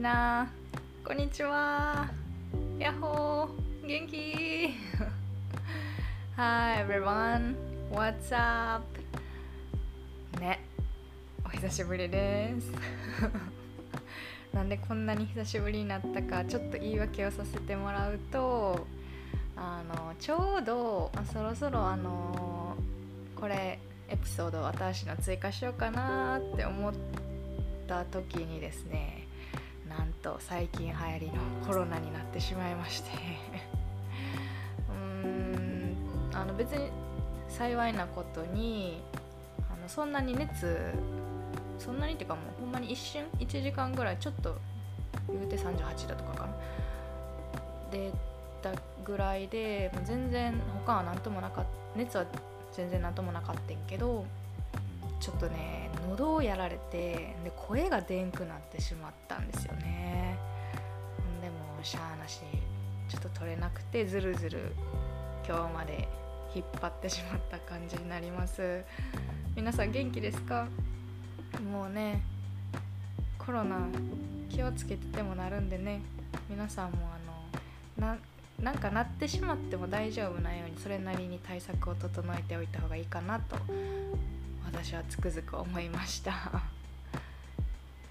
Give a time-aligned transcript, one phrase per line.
[0.00, 0.50] な。
[1.04, 2.08] こんにちは。
[2.78, 3.86] やっほー。
[3.86, 4.70] 元気？
[6.36, 7.54] Hi everyone.
[7.92, 8.82] What's up?
[10.40, 10.64] ね。
[11.44, 12.72] お久しぶりです。
[14.54, 18.86] なんでこんなに久しぶりになったかちょっと言い訳をさせてもらうと
[19.54, 22.74] あのちょうどあそろそろあの
[23.38, 26.94] これエピソード私の追加しようかなって思っ
[27.86, 29.28] た時にですね
[30.22, 31.32] と最近流行りの
[31.66, 33.10] コロナになってしまいまして。
[34.88, 35.96] うーん
[36.32, 36.90] あの別に
[37.48, 39.02] 幸いなことに
[39.70, 40.94] あのそんなに熱
[41.78, 44.56] そんなにっていうかもうほんまに一瞬1時間ぐらいちょっと
[45.28, 46.52] 言うて38度とかかな。
[47.90, 48.12] 出
[48.62, 48.72] た
[49.04, 52.24] ぐらいでもう全然他は何ともなかった熱は
[52.72, 54.24] 全然何ともなかったんけど
[55.18, 60.36] ちょっとね喉をやられてで声がでんくなってしまったんですよね。
[61.42, 62.40] でもしゃあなし
[63.08, 64.72] ちょっと取れなくてずるずる
[65.46, 66.08] 今日まで
[66.54, 68.84] 引っ張ってしまった感じになります。
[69.56, 70.68] 皆さん元気ですか？
[71.72, 72.22] もうね
[73.38, 73.78] コロナ
[74.48, 76.02] 気をつけててもなるんでね。
[76.48, 76.98] 皆さんも
[77.98, 78.18] あのな
[78.60, 83.56] なんかなってしまっても大丈夫なようにそれなりに対策を整えておいた方がいいかなと
[84.69, 86.31] 私はつくづく思いました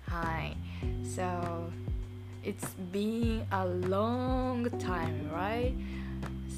[0.09, 0.57] はい
[1.05, 1.71] So
[2.43, 5.75] it's been a long time right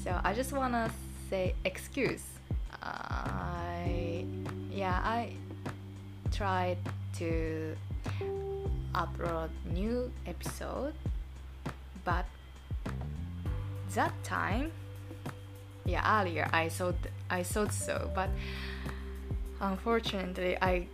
[0.03, 0.89] so I just wanna
[1.29, 2.23] say excuse
[2.81, 4.25] I
[4.71, 5.35] yeah I
[6.31, 6.77] tried
[7.19, 7.75] to
[8.93, 10.93] upload new episode
[12.03, 12.25] but
[13.93, 14.71] that time
[15.85, 16.95] yeah earlier i thought
[17.29, 18.29] i thought so but
[19.62, 20.86] unfortunately i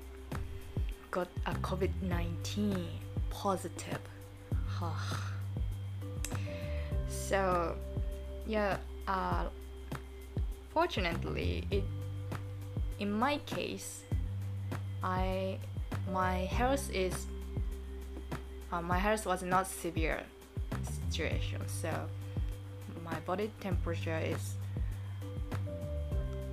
[1.10, 2.84] got a covid-19
[3.30, 3.98] positive.
[7.08, 7.76] So
[8.46, 9.44] yeah uh,
[10.70, 11.84] fortunately it
[12.98, 14.04] in my case
[15.02, 15.58] i
[16.12, 17.26] my health is
[18.72, 20.22] uh, my health was not severe
[20.82, 21.90] situation so
[23.04, 24.54] my body temperature is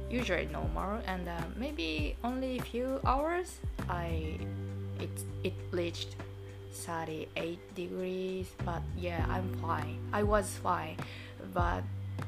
[0.10, 4.38] usually normal and uh, maybe only a few hours i
[5.00, 5.10] it
[5.44, 6.16] it reached
[6.76, 9.98] 38 degrees but yeah i'm fine.
[10.12, 10.98] I was fine
[11.54, 11.84] but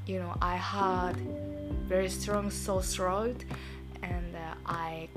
[0.06, 1.16] you know i had
[1.88, 3.44] very strong sore throat
[4.04, 5.10] and uh, i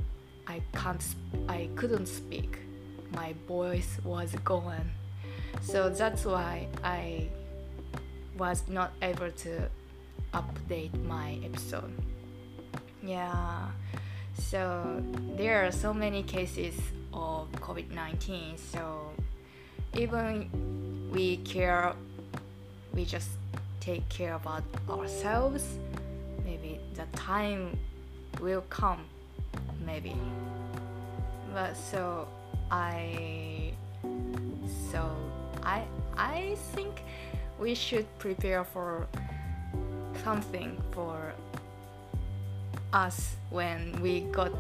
[0.46, 1.04] i can't
[1.48, 2.58] i couldn't speak.
[3.12, 4.90] My voice was gone.
[5.62, 7.28] So that's why i
[8.38, 9.68] was not able to
[10.32, 11.92] update my episode.
[13.02, 13.68] Yeah,
[14.34, 15.02] so
[15.36, 16.74] there are so many cases
[17.14, 19.10] of COVID 19, so
[19.96, 21.94] even we care,
[22.92, 23.30] we just
[23.80, 25.64] take care about ourselves.
[26.44, 27.78] Maybe the time
[28.40, 29.04] will come,
[29.84, 30.14] maybe.
[31.54, 32.28] But so
[32.70, 33.72] I,
[34.92, 35.10] so
[35.62, 35.84] I,
[36.16, 37.02] I think
[37.58, 39.08] we should prepare for
[40.22, 41.32] something for
[42.91, 44.51] us when we got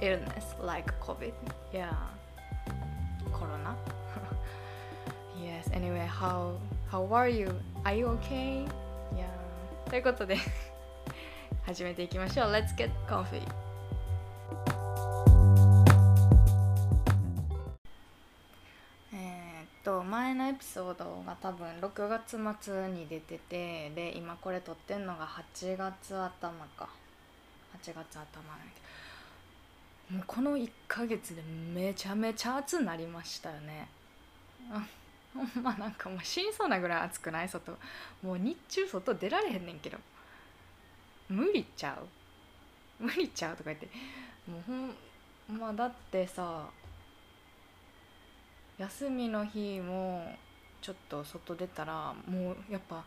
[0.00, 1.32] illness like covid
[1.72, 1.92] yeah
[3.32, 3.76] corona
[5.42, 6.52] yes anyway how
[6.90, 7.52] how are you
[7.84, 8.64] are you okay
[9.16, 9.26] yeah
[9.90, 10.36] ということで
[11.64, 13.42] 始めていきましょう Let's get coffee
[20.43, 26.89] のエピソードが多分6月末に出ててで今これ撮ってんのが8月頭か。
[27.81, 28.25] 8月頭なんだ
[30.09, 30.17] けど。
[30.17, 31.41] もうこの1ヶ月で
[31.73, 33.87] めちゃめちゃ暑なりましたよね。
[35.33, 37.49] ほんまなんかもう死にそうなぐらい暑くない？
[37.49, 37.71] 外。
[38.21, 39.97] もう日中外出られへんねんけど。
[41.29, 41.97] 無理ちゃ
[42.99, 43.03] う？
[43.03, 43.87] 無理ちゃうとか言って。
[44.47, 44.73] もうほ
[45.53, 46.65] んまだってさ
[48.77, 50.35] 休みの日も
[50.81, 53.03] ちょっと外出たらもうやっぱ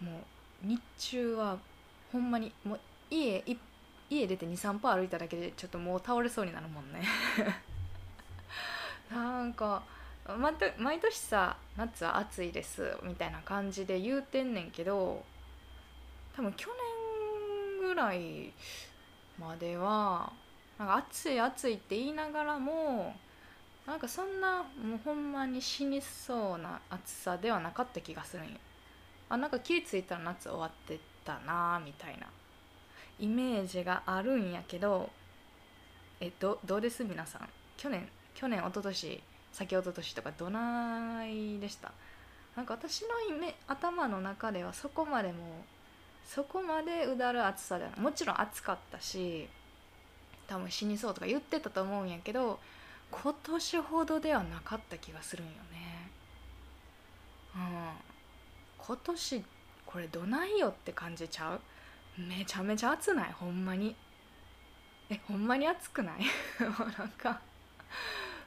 [0.00, 0.18] も
[0.64, 1.58] う日中は
[2.12, 3.42] ほんまにもう家
[4.10, 7.02] 家出て23歩歩いただけでちょっともう倒れそうになるもんね。
[9.10, 9.82] なんか
[10.78, 15.24] 毎年さ夏は暑いですみたいな感じで言うてんねんけど
[16.36, 16.70] 多分去
[17.80, 18.52] 年ぐらい
[19.38, 20.32] までは
[20.78, 23.16] なんか暑い暑いって言いながらも
[23.86, 28.52] なんかそんなもうほんまに死にそうな暑さではなかった気がするんよ。
[29.28, 32.26] あなんか気ぃ付いたら夏終わってたなみたいな。
[33.18, 35.10] イメージがあるんやけど
[36.20, 37.04] えどどうです？
[37.04, 37.48] 皆さん。
[37.76, 41.92] 去年去年一昨年先ほど年とかどないでした？
[42.56, 45.64] なんか私のイメ頭の中ではそこまでも
[46.24, 49.48] そこまでうだる暑さではもちろん暑かったし
[50.46, 52.60] 多分死にそうとか言ってたと思うんやけど
[53.12, 56.10] 今年ほどではなかった気がするんよね。
[57.54, 57.60] うん。
[58.78, 59.44] 今年
[59.86, 61.60] これどないよって感じちゃう？
[62.20, 63.32] めちゃめちゃ暑ない？
[63.32, 63.94] ほんまに。
[65.10, 66.24] えほんまに暑くない？
[66.98, 67.40] なんか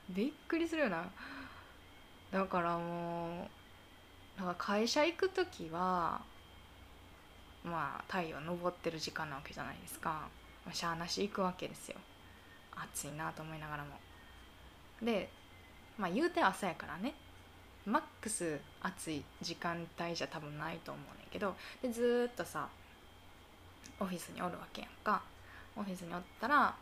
[0.09, 1.05] びっくりするよな。
[2.31, 3.49] だからも
[4.37, 6.21] うだか会社行く時は
[7.63, 10.27] まあ太陽昇ってる時間なわけじゃないですか、
[10.65, 11.97] まあ、しゃあなし行くわけですよ。
[12.75, 13.97] 暑いなと思いながらも。
[15.01, 15.29] で
[15.97, 17.13] まあ言うて朝やからね。
[17.85, 22.67] マックス暑い時間帯じゃ多分ないと思うねんけどでずっとさ
[23.99, 25.21] オフィスにおるわけやんか。
[25.77, 26.75] オフィスにおったら、ま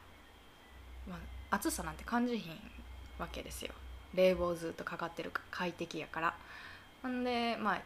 [1.52, 2.54] あ、暑さなんて感じひん
[3.20, 3.74] わけですよ。
[4.14, 6.34] 冷房ずっとかかってるか快適やから。
[7.02, 7.82] ほんでまあ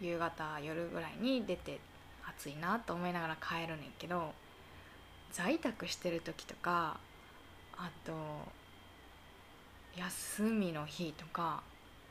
[0.00, 1.78] 夕方夜ぐらいに出て
[2.26, 4.32] 暑いなと思いながら帰るねんけど
[5.32, 6.98] 在宅してる時とか
[7.76, 8.12] あと
[9.96, 11.62] 休みの日とか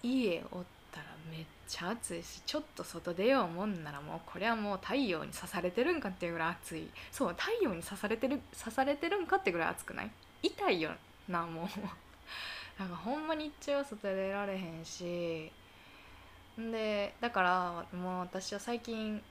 [0.02, 6.90] 家おったらめっちゃ暑いしちょっと外出ようもんならもうこれはもう太陽に刺されてるんかっていうぐらい暑い。
[7.12, 10.12] そう太陽に刺されてる刺されてるんかってぐらい暑くない？
[10.44, 10.92] 痛いよ
[11.28, 11.68] なもう。
[12.80, 15.52] なんかほんま日中は外出られへんし。
[16.58, 19.22] でだからもう私は最近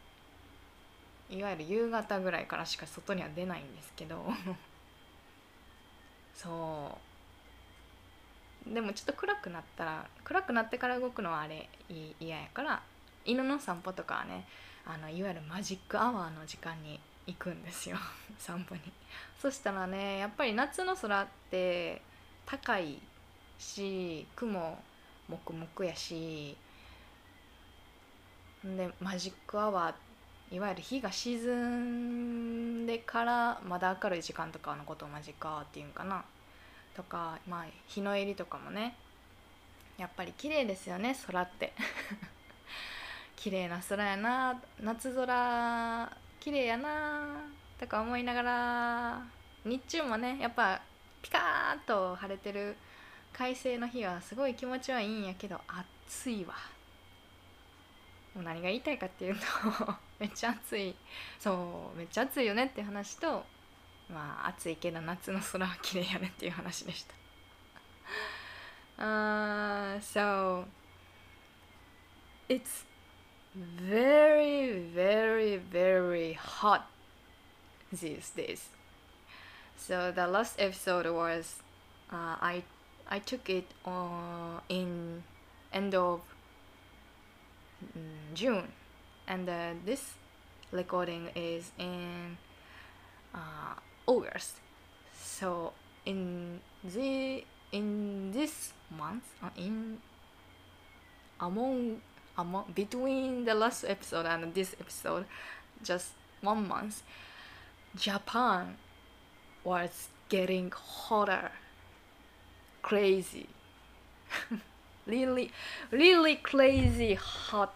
[1.30, 4.24] いわゆる夕方ぐらいからしか外には出ないんですけど。
[6.34, 7.13] そう。
[8.66, 11.68] でもちょっと暗くなったら暗くなってから動くのはあれ
[12.18, 12.82] 嫌やから
[13.24, 14.46] 犬の散歩とかはね
[14.86, 17.96] あのいわゆるマジックアワーの時間に行くんですよ。
[18.38, 18.80] 散歩に。
[19.40, 22.02] そしたらねやっぱり夏の空って
[22.46, 23.00] 高い
[23.58, 24.78] し雲
[25.28, 26.56] もくもくやし
[28.62, 36.24] でマジックアワーいわゆる日が沈んでからまだ明るい時間とかのことをマジックアワーっていうんかな。
[36.94, 38.96] とかまあ日の入りとかもね
[39.98, 41.72] やっぱり綺麗ですよね空って。
[43.36, 47.42] 綺麗な空やな夏空綺麗やな
[47.78, 49.22] とか思いながら
[49.64, 50.80] 日中もねやっぱ
[51.22, 52.76] ピカーッと晴れてる
[53.32, 56.54] 快晴の日はすごい気持ちはいいんやけど暑いわ。
[58.34, 59.40] もう何が言いたいかっていうと
[60.18, 60.94] めっちゃ暑い。
[61.38, 63.44] そうめっちゃ暑いよねって話と
[64.11, 67.15] まあ暑いけど夏の空は綺麗やねっていう話でした
[69.03, 70.65] uh, so
[72.47, 72.85] it's
[73.79, 76.83] very very very hot
[77.93, 78.69] these days
[79.77, 81.61] so the last episode was
[82.11, 82.63] uh, I
[83.07, 85.23] I took it uh, in
[85.73, 86.21] end of
[87.83, 88.67] mm, June,
[89.27, 90.13] and uh, this
[90.71, 92.37] recording is in
[93.33, 93.73] uh,
[94.06, 94.60] August.
[95.14, 95.72] So
[96.04, 99.98] in the in this month, uh, in
[101.40, 102.00] among
[102.36, 105.26] among between the last episode and this episode,
[105.82, 107.02] just one month,
[107.96, 108.76] Japan
[109.62, 111.50] was getting hotter.
[112.82, 113.48] Crazy.
[115.06, 115.52] Really
[115.90, 117.74] really crazy hot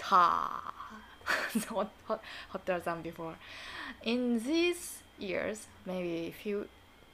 [0.00, 0.74] hot,
[2.06, 3.34] hot hotter than before.
[4.02, 6.68] In these years maybe a few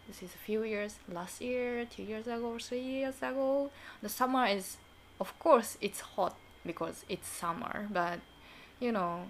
[0.06, 3.70] this is a few years last year two years ago three years ago
[4.02, 4.78] the summer is
[5.20, 8.18] of course it's hot because it's summer but
[8.80, 9.26] you know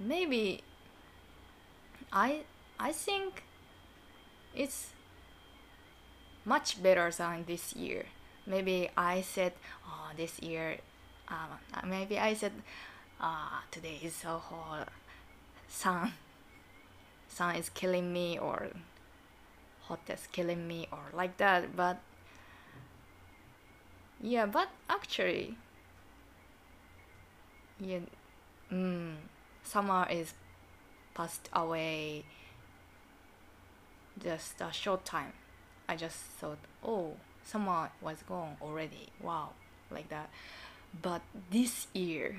[0.00, 0.62] maybe
[2.12, 2.40] i
[2.80, 3.44] i think
[4.54, 4.94] it's
[6.44, 8.04] much better than this year.
[8.46, 9.52] Maybe I said,
[9.86, 10.78] oh, this year,
[11.28, 12.52] um, maybe I said,
[13.20, 14.88] ah, uh, today is so hot.
[15.68, 16.12] Sun,
[17.34, 18.68] sun is killing me, or
[19.82, 21.76] hot is killing me, or like that.
[21.76, 21.98] But
[24.22, 25.56] yeah, but actually,
[27.80, 28.00] yeah,
[28.72, 29.14] mm,
[29.62, 30.34] summer is
[31.14, 32.24] passed away
[34.22, 35.32] just a short time
[35.88, 37.14] I just thought, oh,
[37.44, 39.08] summer was gone already.
[39.20, 39.50] Wow,
[39.90, 40.30] like that.
[41.02, 42.36] But this year,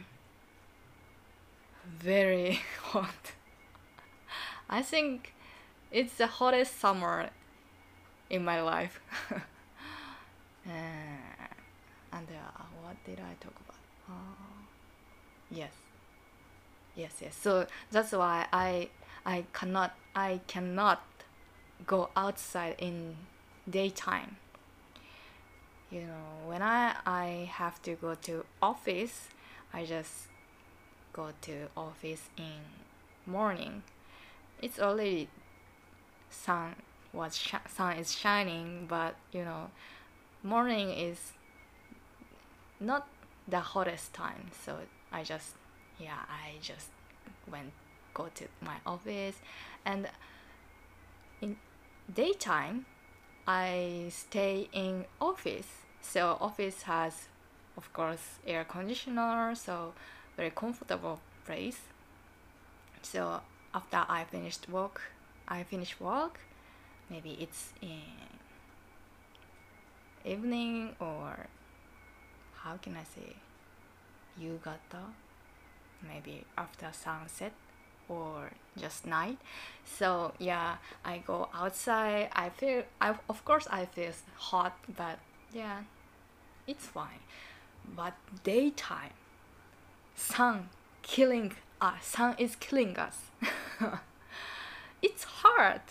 [2.00, 3.34] very hot.
[4.76, 5.34] I think
[5.90, 7.30] it's the hottest summer
[8.30, 9.00] in my life.
[9.32, 9.40] uh,
[10.68, 13.84] and uh, what did I talk about?
[14.10, 14.58] Uh,
[15.50, 15.72] yes,
[16.94, 17.38] yes, yes.
[17.38, 18.90] So that's why I
[19.26, 21.02] I cannot I cannot
[21.88, 23.16] go outside in
[23.70, 24.36] daytime
[25.90, 29.30] you know when I I have to go to office
[29.74, 30.28] I just
[31.14, 32.60] go to office in
[33.26, 33.84] morning
[34.66, 35.28] it's already
[36.30, 36.76] sun
[37.14, 37.34] was
[37.68, 39.70] sun is shining but you know
[40.44, 41.20] morning is
[42.80, 43.08] not
[43.48, 44.78] the hottest time so
[45.12, 45.50] I just
[46.00, 46.90] yeah I just
[47.50, 47.72] went
[48.14, 49.38] go to my office
[49.86, 50.08] and
[51.42, 51.58] in
[52.14, 52.86] daytime
[53.48, 55.68] I stay in office.
[56.02, 57.28] So office has,
[57.78, 59.94] of course, air conditioner, so
[60.36, 61.80] very comfortable place.
[63.04, 63.42] So
[63.76, 65.02] after I finished work,
[65.48, 66.40] I finish work.
[67.10, 68.02] Maybe it's in
[70.24, 71.48] evening or
[72.56, 73.36] how can I say,
[74.42, 75.04] yugata,
[76.02, 77.52] maybe after sunset
[78.08, 79.38] or just night
[79.84, 85.18] so yeah i go outside i feel i of course i feel hot but
[85.52, 85.80] yeah
[86.68, 87.22] it's fine
[87.96, 88.14] but
[88.44, 89.10] daytime
[90.16, 90.70] sun
[91.02, 91.52] killing
[91.82, 93.18] us sun is killing us
[95.02, 95.82] it's hard.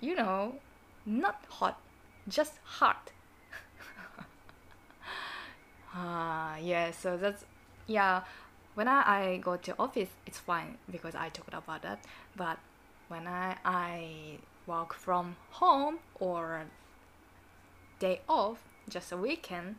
[0.00, 0.56] You know
[1.04, 1.80] not hot
[2.28, 3.10] just hot.
[5.94, 7.44] Ah yeah so that's
[7.86, 8.22] yeah
[8.74, 12.00] when I, I go to office it's fine because I talked about that.
[12.36, 12.58] But
[13.08, 16.64] when I, I work from home or
[17.98, 19.76] day off just a weekend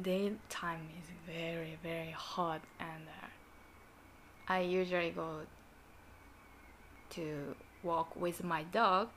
[0.00, 3.26] daytime is very very hot and uh,
[4.48, 5.40] I usually go
[7.10, 9.08] to walk with my dog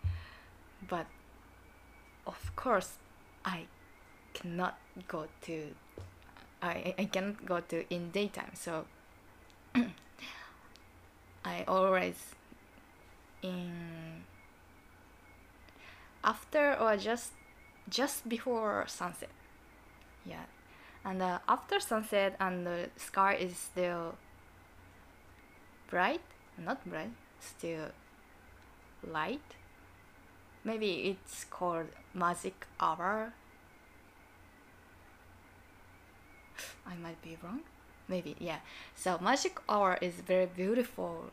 [0.88, 1.06] but
[2.26, 2.98] of course
[3.44, 3.66] I
[4.34, 4.78] cannot
[5.08, 5.76] go to
[6.62, 8.86] I, I cannot go to in daytime so
[11.46, 12.36] I always
[13.42, 14.24] in
[16.24, 17.32] after or just
[17.88, 19.30] just before sunset.
[20.26, 20.46] Yeah.
[21.04, 24.16] And uh, after sunset and the sky is still
[25.90, 26.22] bright
[26.58, 27.90] not bright still
[29.06, 29.56] light
[30.64, 33.34] maybe it's called magic hour
[36.86, 37.62] I might be wrong.
[38.08, 38.60] Maybe, yeah.
[38.96, 41.32] So magic hour is very beautiful.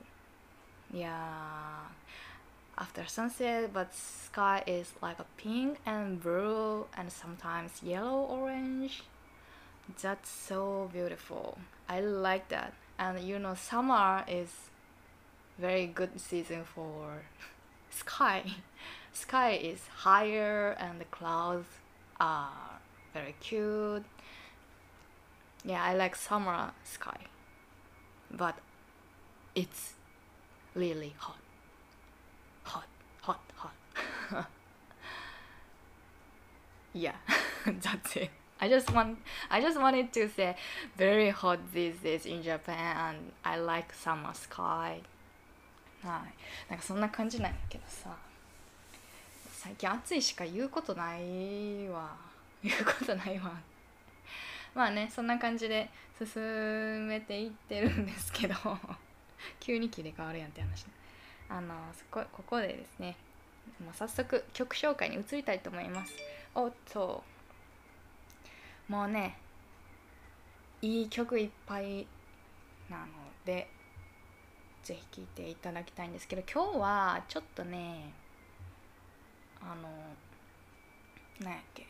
[0.92, 1.88] Yeah.
[2.78, 9.02] After sunset, but sky is like a pink and blue and sometimes yellow orange.
[10.00, 11.58] That's so beautiful.
[11.88, 12.72] I like that.
[13.02, 14.50] And you know, summer is
[15.58, 17.22] very good season for
[17.90, 18.42] sky.
[19.12, 21.66] sky is higher and the clouds
[22.20, 22.80] are
[23.12, 24.04] very cute
[25.64, 27.18] yeah, I like summer sky,
[28.30, 28.56] but
[29.54, 29.94] it's
[30.74, 31.38] really hot.
[32.64, 32.88] Hot,
[33.20, 33.74] hot, hot.
[36.92, 37.14] yeah,
[37.66, 38.30] that's it.
[38.62, 39.18] I just want
[39.50, 40.54] I just wanted to say
[40.96, 45.02] very hot these days in Japan and I like summer sky.
[46.04, 46.70] はい。
[46.70, 48.16] なんかそんな感じなんやけどさ。
[49.50, 52.10] 最近暑いしか言うことないわ。
[52.62, 53.52] 言うことないわ。
[54.76, 58.54] まあねそんな感じで進めていってるんですけど
[59.58, 60.86] 急に切り替わるやんって話
[61.48, 63.16] あのそこここでですね
[63.84, 66.14] もう早速曲紹介に移りたいと思います
[66.54, 67.22] おっと
[68.88, 69.38] もうね
[70.82, 72.06] いい曲いっぱい
[72.90, 73.06] なの
[73.44, 73.68] で
[74.82, 78.12] ぜひ聴いていただきたいんですけど今日はちょっとね
[79.60, 79.88] あの
[81.40, 81.86] 何やっけ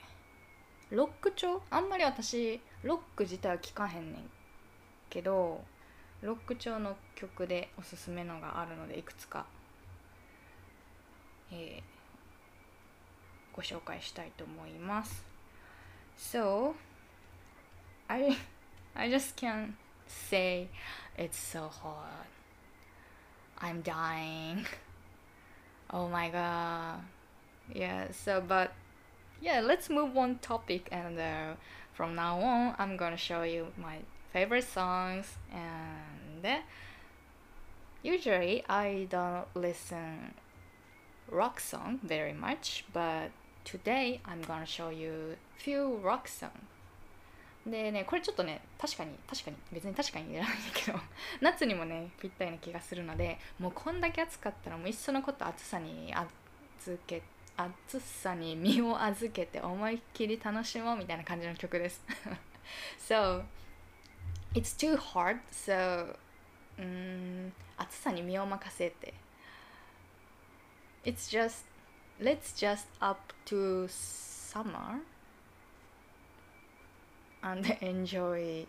[0.91, 1.63] ロック調？
[1.71, 4.31] あんまり私ロック自体は聴かへんねん
[5.09, 5.63] けど
[6.21, 9.47] ロック調の曲でおすすめのがあるのでいくつか、
[11.51, 15.32] えー、ご紹介したいと思います。
[16.31, 16.77] So
[18.09, 18.39] I
[18.97, 19.75] I just can't
[20.07, 20.69] say
[21.19, 22.27] it's so hot.
[23.59, 24.67] I'm dying.
[25.95, 27.01] Oh my god.
[27.75, 28.73] Yeah so but
[29.41, 31.55] yeah let's move on topic and uh,
[31.95, 33.99] from now on i'm gonna show you my
[34.33, 36.59] favorite songs and uh,
[38.03, 40.35] usually i don't listen
[41.31, 43.31] rock song very much but
[43.65, 46.51] today i'm gonna show you few rock song
[47.67, 50.99] でねこれちょっとね確かに確かに別に確かにいらないんだけど
[51.41, 57.23] 夏にもねぴったりな気がするのでもうこんだけ暑かったらもういっそのこと暑さに預け
[57.57, 62.05] 暑さに身を預けて思いっきり楽しもうみたいな感じの曲です。
[62.99, 63.45] So
[64.55, 66.17] it's too hard so
[66.79, 69.15] うん暑さに身を任せて。
[71.05, 71.72] It's just
[72.23, 75.01] Let's just up to summer
[77.43, 78.67] and enjoy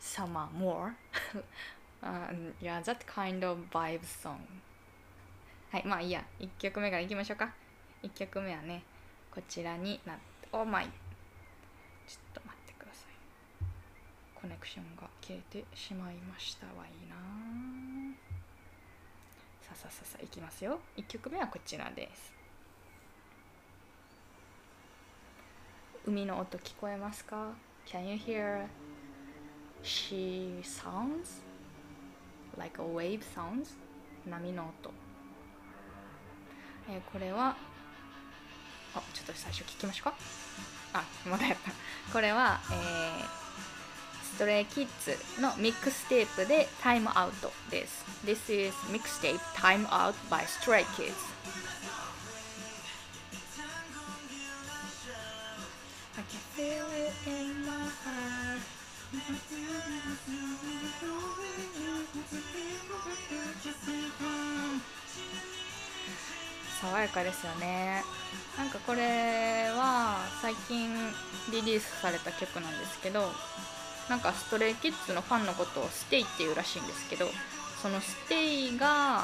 [0.00, 0.96] summer more.
[2.00, 4.38] Um, yeah that kind of vibe song.
[5.72, 7.52] はいまあいいや1曲目からいきましょうか
[8.04, 8.84] 1曲目はね
[9.34, 10.86] こちらになっておまい
[12.06, 13.64] ちょっと待ってください
[14.40, 17.16] コネクションが切れてしまいましたはいいな
[19.60, 22.37] ささささいきますよ1曲目はこちらです
[26.08, 27.52] 海の音聞こえますか
[27.86, 28.66] ？Can you hear
[29.82, 31.42] she sounds?
[32.56, 33.76] Like a wave sounds?
[34.26, 34.90] 波の音。
[36.90, 37.54] えーこれは
[38.94, 40.14] あちょっと最初聞きましょうか？
[40.94, 41.70] あまだやった。
[42.10, 43.38] これは、えー
[44.34, 48.04] ストレイキッズのミックステープでタイムアウトです。
[48.24, 51.12] This is mixtape Time Out by Stray Kids
[56.18, 58.58] I can feel it in my heart
[66.80, 68.02] 爽やかですよね。
[68.56, 70.88] なんかこれは最近
[71.52, 73.30] リリースされた曲なんですけど
[74.10, 77.28] なんかストレイキッズのファンのことをステイっていうらしいんですけど
[77.80, 79.22] そのステイが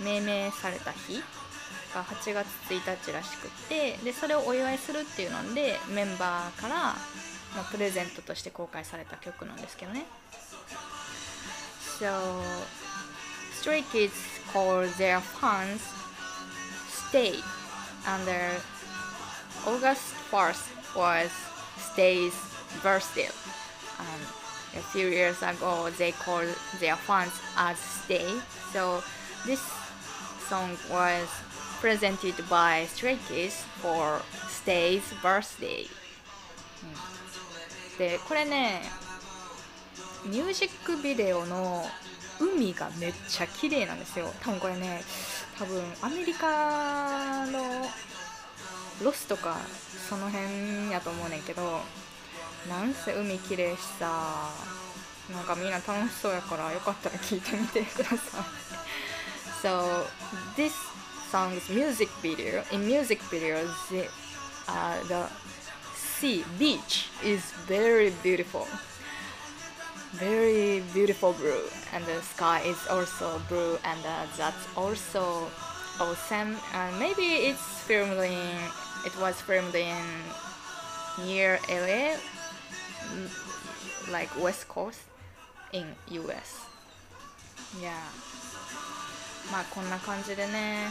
[0.00, 1.20] 命名された日
[1.96, 6.94] が8月1日らしくってでそれをお祝いするっていうのでメンバーから、
[7.56, 10.04] ま、プレゼントとして公開された曲なんですけどね
[11.98, 12.42] So
[13.58, 14.12] Stray Kids
[14.52, 15.80] call their fans
[17.08, 17.36] Stay
[18.04, 18.60] under
[19.64, 21.30] August 1st was
[21.78, 22.34] Stay's
[22.82, 23.30] birthday
[23.98, 24.20] um,
[24.76, 28.28] a few years ago they called their fans as Stay.
[28.72, 29.02] So
[29.46, 29.62] this
[30.48, 31.28] song was
[31.86, 35.86] presented by Stray Kids for Stay's birthday.
[36.82, 38.82] うんでこれね
[40.24, 41.84] ミュージックビデオの
[42.40, 44.34] 海がめっちゃ綺麗なんですよ。
[44.40, 45.00] 多分これね
[45.56, 47.60] 多分アメリカの
[49.04, 49.56] ロスとか
[50.08, 51.80] その辺やと思うねんけど
[52.68, 54.50] なんせ海綺麗しさ
[55.32, 58.18] なんかみんな楽しそうやからよかったら聞いてみてください。
[59.62, 60.04] So
[60.56, 60.95] this
[61.35, 64.07] song's music video in music videos the,
[64.67, 65.29] uh, the
[65.95, 68.67] sea beach is very beautiful
[70.13, 75.47] very beautiful blue and the sky is also blue and uh, that's also
[75.99, 78.57] awesome and maybe it's filmed in
[79.05, 80.03] it was filmed in
[81.25, 82.17] near LA
[83.07, 85.01] mm, like west coast
[85.71, 86.65] in US
[87.79, 88.03] yeah
[89.51, 90.87] まあこんな感じでね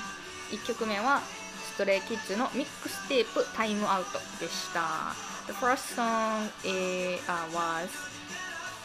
[0.51, 1.21] 1曲目は
[1.73, 5.13] ストレイキッズのミックステープタイムアウトでした。
[5.47, 7.89] The first song eh, uh, was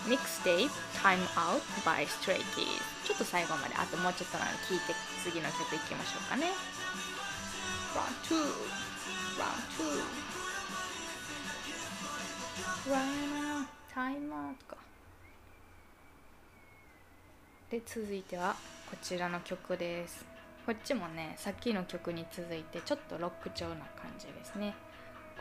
[0.09, 0.71] Mixtape
[1.03, 2.67] Time Out by Stray Kids.
[3.05, 6.47] ちょっと最後まであともうちょっとなので聞いて次の曲いきましょうかね。
[7.95, 8.37] Round 2
[9.39, 9.57] Round
[12.87, 14.77] 2 Right now Time Out か。
[17.71, 18.57] で続いては
[18.91, 20.30] こちらの曲です。
[20.71, 24.77] こっちもねさっきの曲に続いてちょっとロック調な感じですね。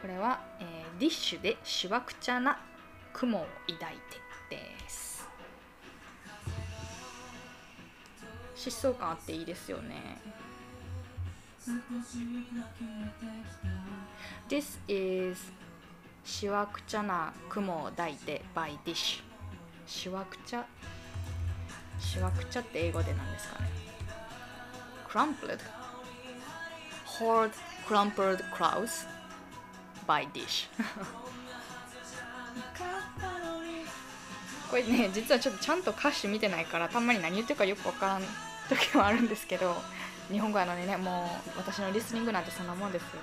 [0.01, 2.57] これは、えーディッシュでしわくちゃな
[3.13, 3.97] 雲を抱い
[4.49, 5.29] てです。
[8.55, 10.17] 疾走感あっていいですよね。
[14.49, 15.39] This is
[16.25, 19.21] しわくちゃな雲を抱いて by Dish
[19.85, 20.65] しわくちゃ
[21.99, 23.88] しわくちゃって英語で何ですかね？
[25.09, 25.61] Crumpled.
[27.05, 27.51] Hard
[27.87, 29.05] crumpled clouds
[30.05, 30.67] by Dish.
[34.69, 38.23] これね実はちょっとちゃんと歌詞見てないからたまに何言ってるかよくわからん
[38.69, 39.81] 時はあるんですけど
[40.31, 43.19] 日本語やのにねもう私のリスニングなんてそんなもんですよ。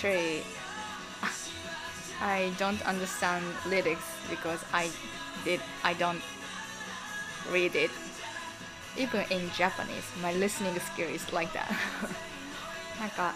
[0.00, 0.42] Actually
[2.22, 4.90] I don't understand lyrics because I
[5.44, 6.22] did I don't
[7.52, 7.90] read it
[8.96, 11.68] even in Japanese my listening skill is like that
[12.98, 13.34] なんか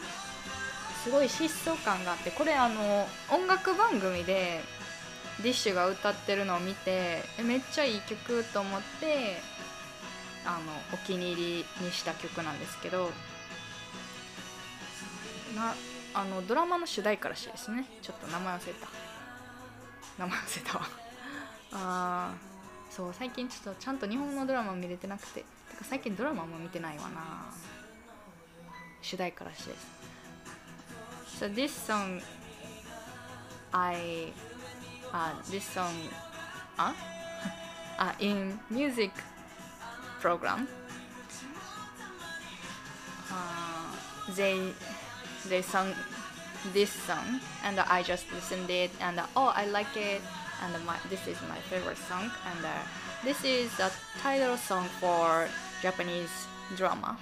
[1.03, 4.63] すごい疾走感があってこれあの音楽番組で
[5.43, 9.37] ディッシュが歌ってるのを見てめっちゃいい曲と思って
[10.47, 13.11] あのお気に入りにした曲なんですけど
[15.57, 15.75] な
[16.15, 17.85] あのドラマの主題歌らしいですね。
[18.01, 18.89] ちょっと名前忘れた。
[20.17, 20.89] 名前忘れたわ。
[21.75, 22.35] あ
[22.89, 25.41] そう最近ちょっとちゃんと日本のドラマ見れてなくて。
[25.71, 27.53] てか最近ドラマも見てないわな。
[29.03, 30.05] 主題歌らしいです。
[31.41, 32.23] So this song
[33.73, 34.33] I
[35.13, 35.93] uh, this song
[36.79, 36.93] uh,
[37.99, 39.11] uh, in music
[40.21, 40.69] program
[43.33, 44.73] uh, they
[45.49, 45.95] they sung
[46.73, 50.23] this song and I just listened it and oh I like it
[50.63, 52.71] and my, this is my favorite song and uh,
[53.23, 55.49] this is a title song for
[55.83, 57.19] Japanese drama.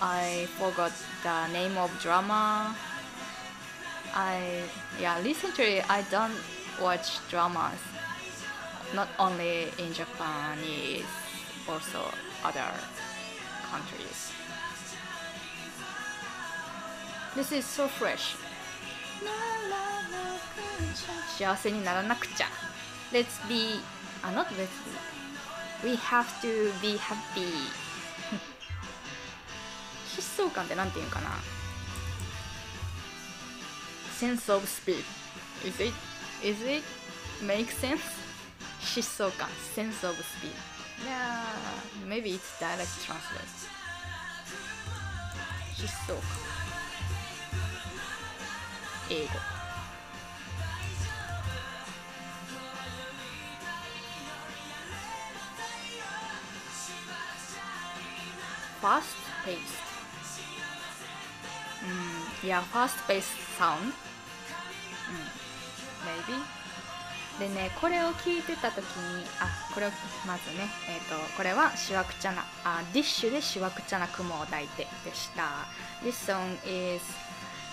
[0.00, 2.74] I forgot the name of drama.
[4.14, 4.62] I
[5.00, 6.34] yeah recently I don't
[6.80, 7.80] watch dramas
[8.94, 11.06] not only in Japanese
[11.68, 12.12] also
[12.44, 12.70] other
[13.70, 14.32] countries
[17.35, 18.35] This is so fresh
[21.37, 22.47] 幸せにならなくちゃ
[23.11, 23.79] Let's be
[24.23, 24.67] あ not let's
[25.83, 27.47] be We have to be happy
[30.15, 31.29] 疾走感ってなんていうんかな
[34.19, 35.03] Sense of speed
[35.63, 35.93] Is it,
[36.43, 36.83] is it
[37.43, 37.99] make sense?
[38.81, 40.51] 疾走感 Sense of speed
[41.05, 41.43] Yeah,
[42.07, 43.69] maybe it's direct translate
[45.75, 46.50] 疾走感
[49.12, 49.28] 英語。
[58.80, 59.04] Fast
[59.44, 59.58] paced
[62.42, 62.46] うん。
[62.46, 63.22] いや fast paced
[63.58, 63.92] sound うん。
[66.08, 66.42] maybe
[67.38, 69.90] でねこれを聞いてた時にあこれを
[70.26, 75.66] まずねえっ、とこれはしわくちゃなあディッシュでしわくちゃな雲を抱いてでした。
[76.02, 77.02] This song is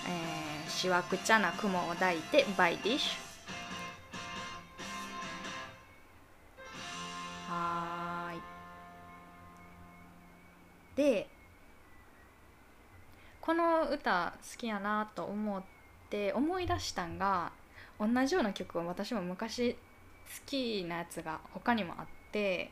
[0.08, 3.18] えーしわくちゃな雲を抱いて by Dish
[7.50, 8.40] はい。
[10.96, 11.28] で
[13.42, 15.64] この歌好きやなと思っ
[16.10, 17.52] て思い出したんが
[18.00, 19.78] 同じような曲を私も昔好
[20.46, 22.72] きなやつが他にもあって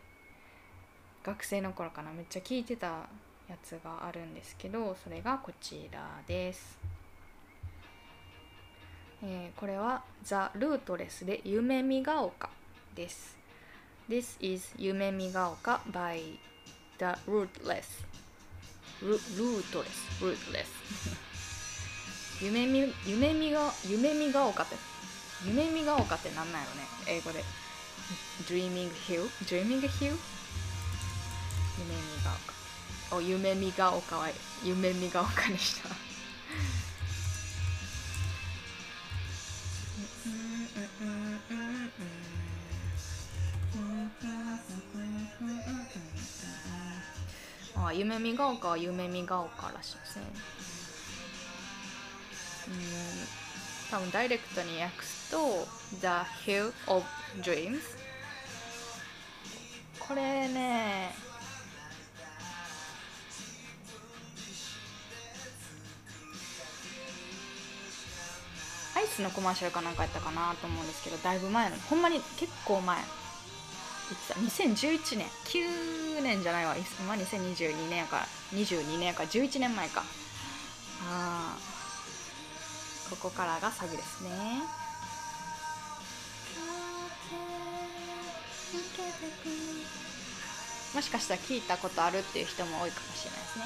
[1.23, 2.87] 学生の頃かなめっちゃ聴いてた
[3.49, 6.77] やつがあるんですけどそれがこちらです、
[9.23, 12.49] えーこれは「ザ・ルートレス」で「夢見が丘」
[12.95, 13.36] です。
[14.10, 16.38] This is 夢見が丘 by
[16.99, 18.06] The Rootless.
[19.01, 24.75] ルルートレスルートレス夢見夢見が夢見が丘って
[25.45, 27.43] 夢見が丘ってなんなんやろね英語で。
[28.45, 29.30] Dreaming Hill?
[29.45, 30.17] Dreaming Hill?
[31.80, 32.32] 夢見が
[33.10, 34.30] 丘お夢見が丘は
[34.63, 36.07] 夢見が丘にした。
[47.88, 50.23] あ夢見が丘は夢見が丘らしいですね。
[52.67, 53.47] うん。
[53.89, 55.65] 多分ダイレクトに訳すと
[56.02, 56.08] The
[56.45, 57.06] Hill of
[57.41, 57.80] Dreams
[60.00, 61.12] これね
[68.95, 72.97] アイスのコマーシャルかなんかやったかなと思うんですけどだいぶ前のほんまに結構前。
[74.10, 76.76] 2011年9年じゃないわ。
[76.78, 78.28] 今2022年やから。
[78.54, 80.04] 22年やから11年前か。
[81.04, 81.58] あ
[83.10, 84.30] ここからがサビですね。
[90.96, 93.65] もしかしたら聞いたことあるっていう人も多いかもしれないですね。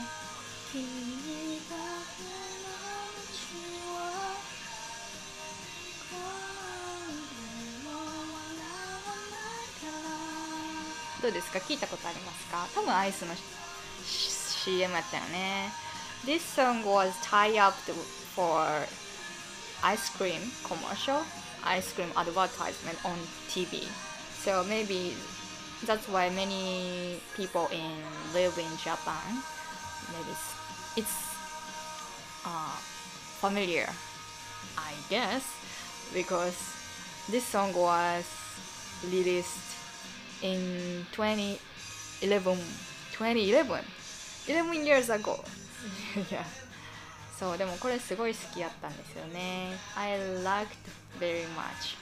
[11.23, 13.35] どうですか聞いたことありますか多分アイスの
[14.05, 15.71] CM やったよね
[16.25, 17.75] This song was tied up
[18.35, 18.87] for
[19.83, 21.23] ice cream commercial
[21.65, 23.17] ice cream advertisement on
[23.49, 23.87] TV
[24.43, 25.15] so maybe
[25.85, 27.93] that's why many people in
[28.35, 29.43] live in Japan
[30.12, 30.55] maybe it's,
[30.97, 31.17] it's
[32.45, 32.77] uh,
[33.41, 33.89] familiar
[34.77, 35.45] I guess
[36.12, 36.57] because
[37.29, 38.25] this song was
[39.11, 39.70] released
[40.42, 41.60] in 2011
[43.18, 43.84] 2011
[44.48, 45.38] 11 years ago.
[46.30, 46.46] いや
[47.38, 49.78] そうでもこれすごい好きやったんですよね。
[49.96, 50.68] I liked
[51.20, 51.98] very much.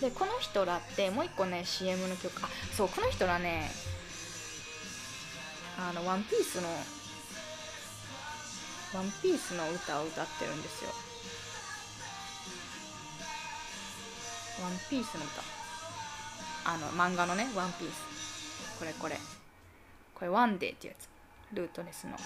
[0.00, 2.42] でこの人らってもう一個ね CM の曲。
[2.42, 3.70] あそうこの人らね
[5.78, 6.68] あのワンピースの
[8.94, 10.90] ワンピースの歌を歌ってるんですよ。
[14.62, 15.59] ワンピースの歌
[16.64, 19.16] あの漫画のねワンピースこれこれ
[20.14, 21.08] これワンデーってやつ
[21.54, 22.16] ルートレスの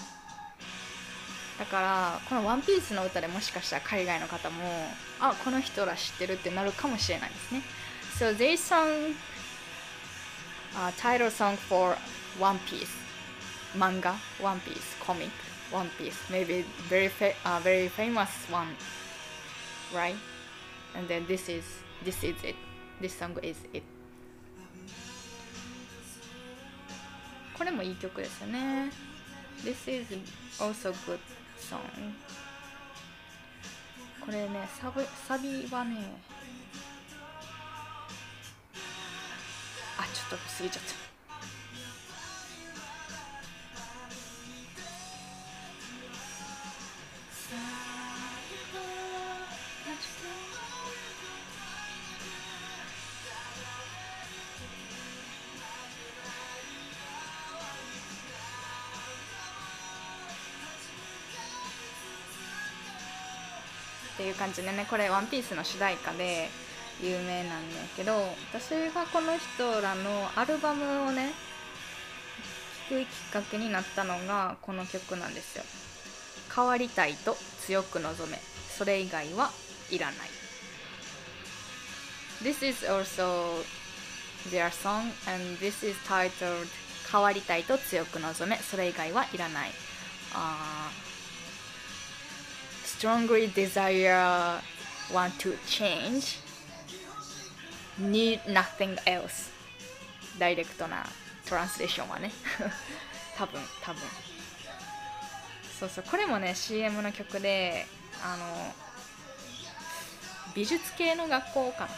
[1.57, 4.63] だからこの「ワンピースの歌でもしかしたら海外の方も
[5.19, 7.61] あこの人ら知ってるってなるかもしれないですね
[8.17, 9.15] So they sung
[10.77, 11.97] a title song for
[12.39, 12.87] One Piece
[13.77, 15.29] 漫画 One Piece comic
[15.71, 18.75] One Piece maybe very fa uh, very famous one
[19.93, 20.15] right
[20.93, 21.63] and then this is
[22.03, 22.55] this is it
[23.01, 23.94] this song is it
[27.57, 28.91] これもいい曲ですよね。
[29.63, 30.13] This is
[30.59, 31.17] also good
[31.57, 31.79] song
[34.19, 35.97] これねサビサビはね
[39.97, 41.04] あちょっと過ぎちゃった。
[64.35, 66.49] 感じでねこれ「ワンピースの主題歌で
[67.01, 68.13] 有名なんだけど
[68.53, 71.33] 私がこの人らのアルバムをね
[72.89, 75.63] 聴くきっかけになったのがこの曲なんですよ。
[76.55, 78.39] 変わりたいと強く望め。
[78.77, 79.51] それ以外は
[79.89, 80.17] いらない。
[82.43, 83.63] This is also
[84.51, 86.67] their song and this is titled
[87.11, 88.57] 変わりたいと強く望め。
[88.57, 89.71] それ以外はいらない、
[90.33, 91.04] uh,
[92.97, 94.61] strongly desire
[95.11, 96.39] want to change
[97.99, 99.51] need nothing else
[100.39, 101.05] ダイレクトな
[101.47, 102.31] トランスレーションはね
[103.37, 104.01] 多分多分
[105.79, 107.85] そうそうこれもね CM の曲で
[108.23, 108.73] あの
[110.55, 111.89] 美術系の学校かな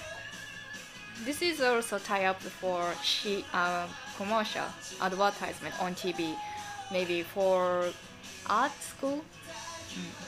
[1.26, 4.66] This is also tie up for she, uh, commercial
[5.00, 6.36] advertisement on TV
[6.92, 7.92] maybe for
[8.48, 10.27] art school、うん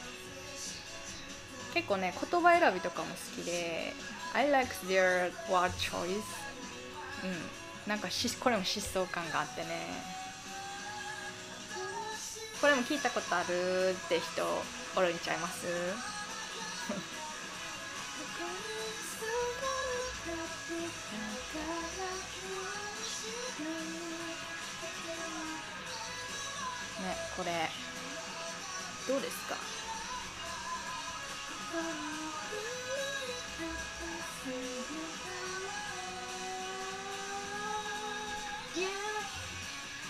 [1.73, 3.93] 結構ね言葉選びとかも好きで
[4.33, 6.05] I like their word choice
[7.23, 7.49] うん。
[7.87, 9.67] なんかしこれも疾走感があってね。
[12.61, 14.45] これも聞いたことあるって人
[14.95, 15.65] おるんちゃいます？
[27.01, 27.69] ねこれ。
[29.07, 29.55] どうですか？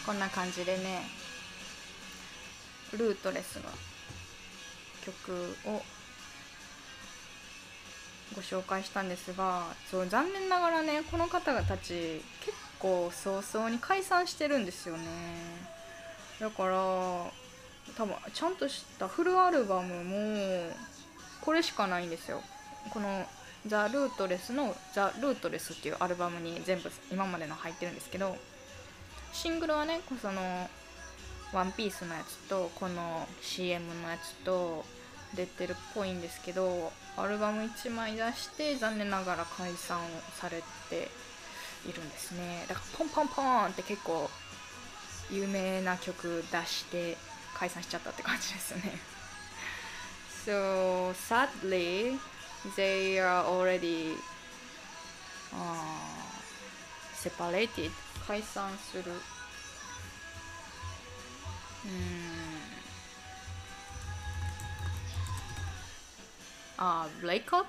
[0.05, 1.01] こんな感じでね
[2.97, 3.63] ルートレスの
[5.05, 5.81] 曲を
[8.35, 15.03] ご紹介したんですがそう残念ながらねこの方たち結構早々に解散してるんですよね。
[16.39, 17.31] だから多
[18.05, 20.71] 分ちゃんとしたフルアルバムも
[21.49, 22.43] これしかないんですよ。
[22.91, 23.25] この
[23.65, 28.37] 「ザ・ルートレス」の「ザ・ルートレス」っていうアルバムに全部今までの入ってるんですけど
[29.33, 30.69] シングルはねその
[31.51, 34.85] 「ワンピースのやつとこの CM のやつと
[35.33, 40.07] 出てるっぽいんですけどアルバム1枚出して残念ながら解散を
[40.39, 41.09] されて
[41.83, 42.63] いるんですね。
[42.69, 44.29] だからポンポンポンって結構
[45.31, 47.17] 有名な曲出して
[47.55, 49.18] 解散しちゃったって感じですよね。
[50.44, 52.18] So sadly
[52.76, 56.14] they are already、uh,
[57.14, 57.90] separated
[58.26, 59.04] 解散する
[61.84, 61.90] うん
[66.76, 67.66] あ、uh, break up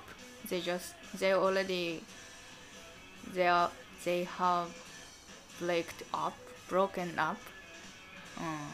[0.48, 2.02] they just they already
[3.34, 3.70] they are
[4.04, 4.68] they have
[5.60, 6.34] breaked up
[6.68, 7.38] broken up
[8.38, 8.70] um,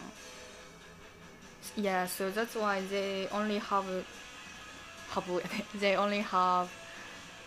[1.78, 3.86] yeah so that's why they only have
[5.12, 5.26] have
[5.80, 6.70] they only have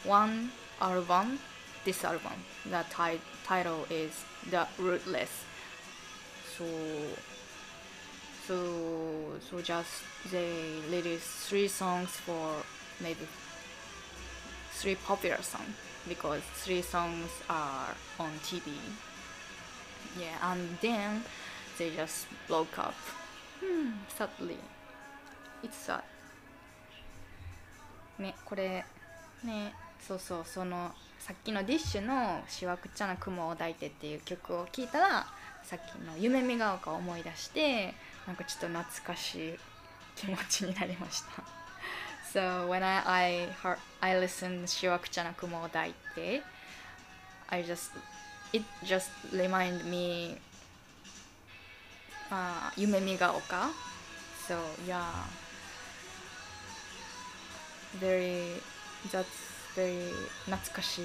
[0.04, 1.38] one album
[1.84, 2.44] this album.
[2.64, 4.12] The ti- title is
[4.50, 5.44] the rootless.
[6.56, 6.64] So
[8.46, 8.56] so
[9.48, 12.56] so just they released three songs for
[13.00, 13.26] maybe
[14.72, 15.74] three popular songs
[16.08, 18.72] because three songs are on TV
[20.18, 21.22] yeah and then
[21.78, 22.94] they just broke up
[24.08, 24.56] sadly
[25.62, 26.02] it's sad.
[28.18, 28.84] ねこれ
[29.44, 35.26] ねそうそうそのさっきのディッシュの「しわくちゃな雲を抱いて」っていう曲を聴いたら
[35.62, 37.94] さっきの「夢見が丘」を思い出して
[38.26, 39.58] なんかちょっと懐かしい
[40.16, 41.42] 気持ちになりました。
[42.32, 46.42] So when I, I, I listened しわくちゃな雲を抱いて
[47.48, 47.90] I just
[48.52, 50.38] it just remind me
[52.30, 53.70] あ夢見が丘
[54.48, 55.02] So yeah
[57.98, 58.60] very
[59.10, 59.24] that's
[59.76, 60.12] very
[60.46, 61.04] 懐かしい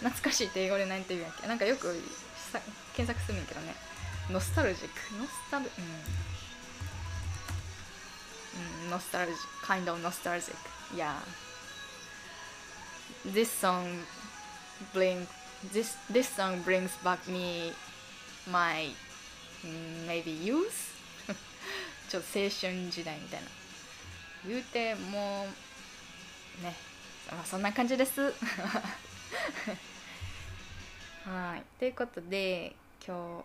[0.00, 1.94] 懐かしいって英語で何て言うんやっけなんかよく
[2.52, 2.60] さ
[2.94, 3.74] 検索するんやけどね
[4.30, 5.70] ノスタルジックノスタルうん、
[8.84, 10.54] うん、ノスタルジック kind of nostalgic
[10.94, 11.16] yeah
[13.24, 14.04] this song
[14.94, 15.26] bring
[15.72, 17.72] this this song brings back me
[18.50, 18.90] my
[20.06, 20.94] maybe youth
[22.08, 23.48] ちょっと青春時代みたいな。
[24.46, 25.46] 言うても
[26.60, 26.74] うね
[27.30, 28.32] まあそんな感じです。
[31.24, 31.64] はい。
[31.78, 32.74] ということで
[33.06, 33.44] 今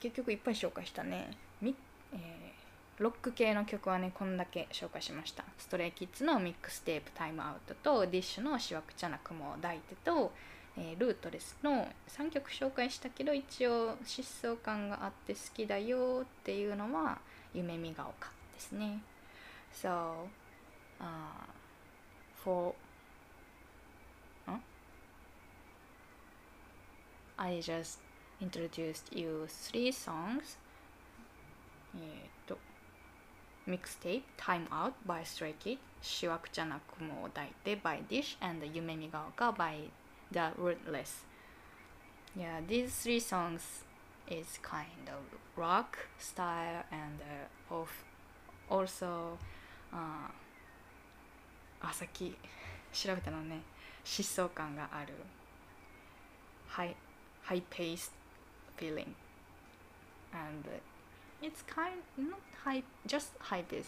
[0.00, 1.36] 日結局いっぱい紹介したね。
[1.60, 1.74] み、
[2.12, 5.44] えー、ロック系の曲はねこんだけ紹介しました。
[5.58, 10.32] ストレイキッズのミックステープタイムアウトとディッシュのしわくちゃな雲を抱いてと
[10.76, 17.18] えー、ルートレスの3曲紹介したけど一応疾走感があって好きだよっていうのは
[17.54, 19.02] 夢見が丘ですね
[19.72, 20.26] So、
[21.00, 21.04] uh,
[22.44, 22.74] for
[27.42, 28.00] I just
[28.42, 30.58] introduced you three songs
[31.96, 32.58] えっと
[33.66, 39.88] Mixtape Time Out by Stray Kids しわくちゃな雲を抱いて by Dish and 夢見が丘 by
[40.31, 41.23] the rootless.
[42.35, 43.83] Yeah, these three songs
[44.27, 45.21] is kind of
[45.55, 47.89] rock style and uh, of
[48.69, 49.37] also
[49.91, 50.29] あ
[51.81, 52.35] あさっき
[52.91, 53.61] 調べたのね
[54.03, 55.13] 疾走感がある
[56.67, 56.95] high
[57.43, 58.11] high paced
[58.77, 59.13] feeling
[60.33, 60.67] and
[61.41, 63.85] it's kind not high just high pace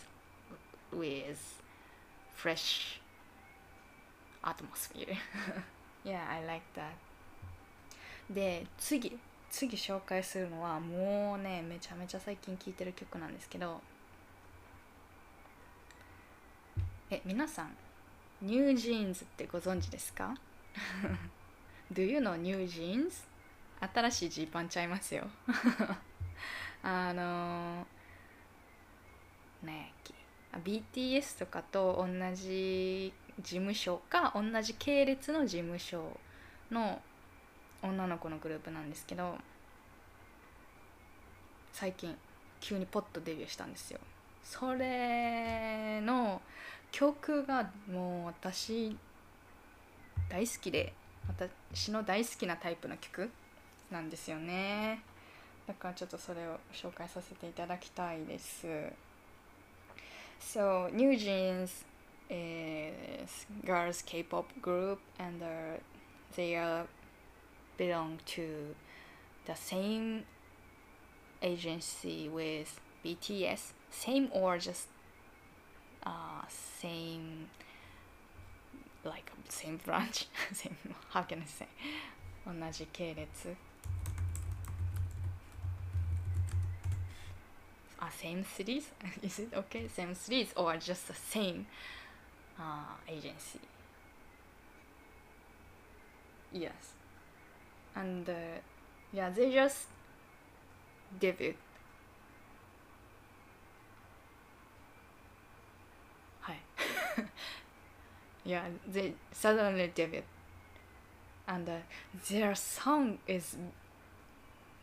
[0.91, 1.61] with
[2.35, 3.01] fresh
[4.43, 5.17] atmosphere
[6.04, 6.92] Yeah, I like that.
[8.32, 9.18] で、次、
[9.50, 13.80] 次紹介するのはもうね、めちゃめちゃ最近聴いてる曲なんですけど、
[17.10, 17.76] え、皆さん、
[18.40, 20.34] ニュージーンズってご存知ですか
[21.92, 23.24] ?Do you know new jeans?
[23.80, 25.28] 新しいジーパンちゃいますよ。
[26.82, 29.92] あのー、ね
[30.64, 36.18] BTS とかと同じ事務所か同じ系列の事務所
[36.70, 37.00] の
[37.82, 39.36] 女の子のグループなんですけど
[41.72, 42.16] 最近
[42.60, 43.98] 急にポッとデビューしたんですよ。
[44.44, 46.40] それの
[46.90, 48.96] 曲がもう私
[50.28, 50.92] 大好きで
[51.28, 53.30] 私の大好きなタイプの曲
[53.90, 55.02] なんですよね。
[55.66, 58.66] だからちょっとそれを紹介させていただきたいです。
[60.40, 61.84] So, New Jeans
[62.31, 65.79] is girls K-pop group and uh,
[66.35, 66.83] they uh,
[67.77, 68.75] belong to
[69.45, 70.23] the same
[71.41, 73.71] agency with BTS.
[73.89, 74.87] Same or just
[76.05, 77.47] uh, same
[79.03, 80.27] like same branch.
[80.53, 80.75] same
[81.09, 81.67] how can I say?
[82.45, 83.27] 同じ系列
[87.99, 88.85] uh, same cities
[89.21, 91.65] is it okay same cities or just the same
[92.59, 93.59] uh, agency
[96.51, 96.93] yes
[97.95, 98.33] and uh,
[99.13, 99.87] yeah they just
[101.19, 101.55] debut
[106.41, 106.57] はい
[108.45, 110.23] yeah they suddenly debut
[111.47, 111.77] and uh,
[112.29, 113.57] their song is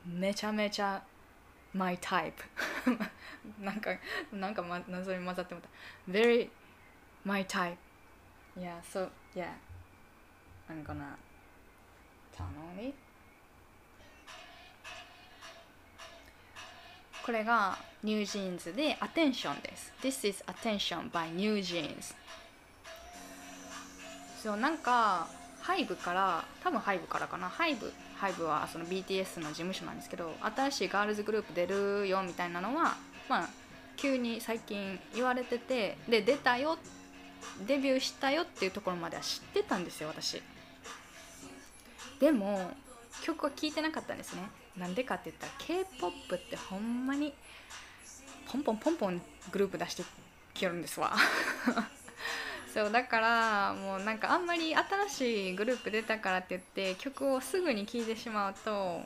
[0.07, 1.02] めちゃめちゃ
[1.74, 2.35] my type
[3.61, 3.90] なんか
[4.32, 5.68] なんか、ま、謎に混ざってもた
[6.09, 6.51] very
[7.26, 7.78] my type.
[8.59, 9.53] Yeah so yeah.
[10.70, 11.17] I'm gonna
[12.36, 12.93] turn on it
[17.26, 19.93] これがニュージーンズで Attention です。
[20.01, 22.15] This is Attention by New Jeans.
[24.41, 25.28] そうなんか
[25.61, 27.49] ハイブから多分ハイブからかな。
[27.49, 32.95] ハイブハイブはその BTS の事務所なんですけど新しいガールズグループ出るよみたいなのは
[33.30, 33.49] まあ
[33.95, 36.78] 急に最近言われててで出たよ
[37.67, 40.41] デビューしたよっていうところまでは知ってたんですよ私。
[42.19, 42.71] でも
[43.23, 44.43] 曲は聴いてなかったんですね。
[44.77, 47.33] なんでかって言ったら k p o p ってほんまに
[48.51, 49.21] ポンポンポンポン
[49.51, 50.03] グループ出して
[50.53, 51.15] きよるんですわ。
[52.73, 59.01] そうだからもうなんかあんまり新しいグループ出たからって言って曲をすぐに聴いてしまうと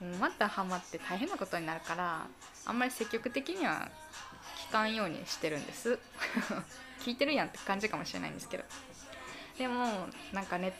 [0.00, 2.26] うまたハマって大変なことになるから
[2.64, 3.90] あんまり積極的には
[4.66, 5.98] 聴かんようにしてるんです。
[7.04, 8.64] 聞いてるやんって感じかもしれないんですけど。
[9.58, 9.84] でも
[10.32, 10.72] なんかね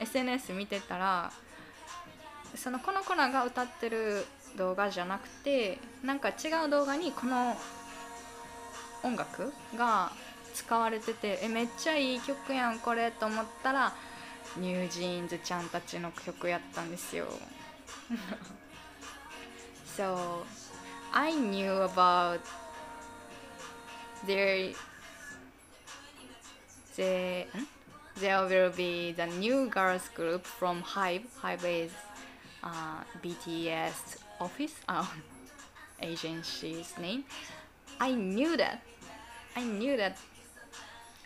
[0.00, 1.32] SNS 見てたら
[2.54, 6.32] そのこの子らが歌ってる動画じゃなくてなんか違
[6.66, 7.56] う動画にこの
[9.02, 10.12] 音楽が
[10.54, 13.94] 使われててえめっちゃいい曲やんこれと思ったら
[14.58, 17.26] ニュージーンズちゃんたちの曲やったんですよ。
[19.96, 20.44] So
[21.12, 22.40] I knew about
[24.26, 24.74] there
[26.96, 27.46] the
[28.16, 31.24] there will be the new girls group from Hive.
[31.40, 31.92] Hive is
[32.62, 34.74] uh, BTS office.
[34.88, 35.06] Uh,
[36.00, 37.24] agency's name.
[38.00, 38.82] I knew that.
[39.56, 40.18] I knew that.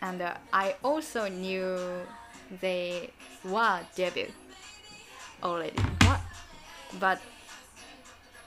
[0.01, 1.77] And uh, I also knew
[2.61, 3.09] they
[3.43, 4.31] were debut
[5.43, 5.75] already.
[5.99, 6.21] But
[6.99, 7.21] but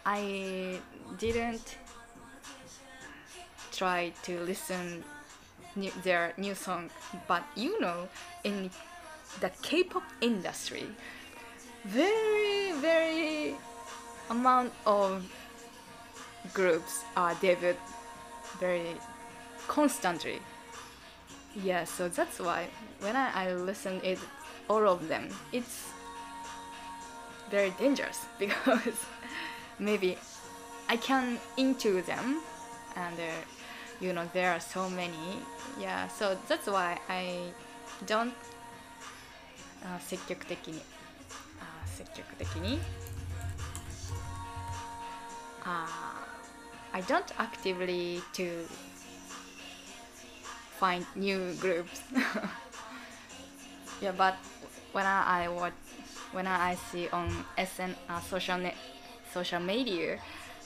[0.07, 0.79] I
[1.19, 1.77] didn't
[3.73, 5.05] try to listen
[5.77, 6.91] new, their new song
[7.29, 8.09] but you know
[8.45, 8.71] in
[9.41, 10.87] the K-pop industry
[11.85, 13.57] very very
[14.29, 15.25] amount of
[16.53, 17.77] groups are debut
[18.59, 18.97] very
[19.69, 20.41] constantly.
[21.55, 22.69] Yeah so that's why
[23.01, 24.19] when I, I listen it
[24.69, 25.89] all of them it's
[27.51, 29.07] very dangerous because
[29.79, 30.17] maybe
[30.89, 32.41] I can into them
[32.97, 33.60] and uh,
[34.00, 35.40] you know there are so many
[35.80, 37.54] yeah so that's why I
[38.06, 38.34] don't
[39.84, 40.82] あ積極的に
[41.60, 42.80] あ積極的に
[45.64, 46.26] あ
[46.92, 48.68] I don't actively to
[50.80, 52.02] find new groups
[54.02, 54.36] yeah but
[54.94, 55.74] when I, I watch
[56.32, 58.76] when I see on SN uh, social net
[59.34, 60.20] social media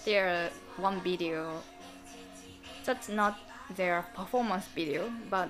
[0.06, 1.62] there one video
[2.86, 3.38] that's not
[3.76, 5.50] their performance video but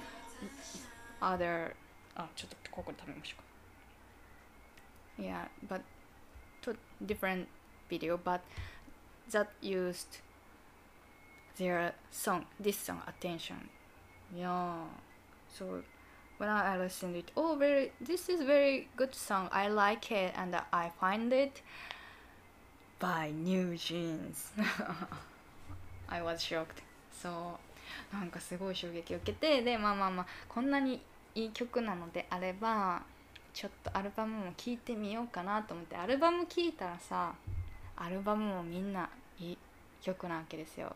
[1.22, 1.76] other
[2.16, 3.50] あちょっとここで食べましょうか
[5.22, 5.82] yeah but
[6.62, 7.48] to different
[7.90, 8.42] video but
[9.32, 10.22] that used
[11.58, 13.70] their song this song attention
[14.36, 14.86] yeah
[15.48, 15.82] so
[16.38, 20.56] when I listened it oh very this is very good song I like it and
[20.72, 21.62] I find it
[23.00, 24.52] by New Jeans
[26.10, 26.82] I was shocked
[27.23, 28.15] そう。
[28.15, 31.01] なんかすごい衝撃を受けてでまあまあまあこんなに
[31.35, 33.03] いい曲なのであれば
[33.53, 37.35] ちょっとアルバムも聴いてみようかなと思ってアルバム聴いたらさ
[37.97, 39.09] アルバムもみんな
[39.39, 39.59] いい
[40.03, 40.95] 曲なわけですよ。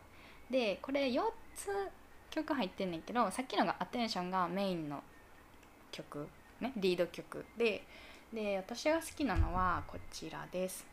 [0.49, 1.21] でこれ4
[1.55, 1.69] つ
[2.29, 5.03] 曲入ってんねんけどさっきのが「Attention」がメインの
[5.91, 6.27] 曲
[6.59, 7.83] ねリード曲で
[8.33, 10.85] で私が好きなのはこちらです。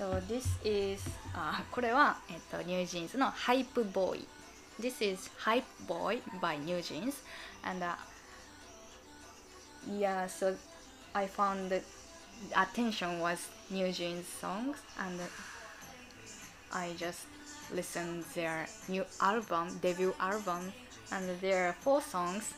[0.00, 1.02] So this is
[1.34, 4.28] あ これは、えっと、ニュージーンズの「ハイプボーイ」
[4.80, 7.14] This is Hype Boy by New Jeans
[7.62, 7.94] and uh,
[9.98, 10.54] yeah so
[11.14, 11.82] I found that
[12.54, 13.38] attention was
[13.70, 15.18] New Jeans songs and
[16.72, 17.26] I just
[17.72, 20.72] listened their new album debut album
[21.10, 22.52] and there are four songs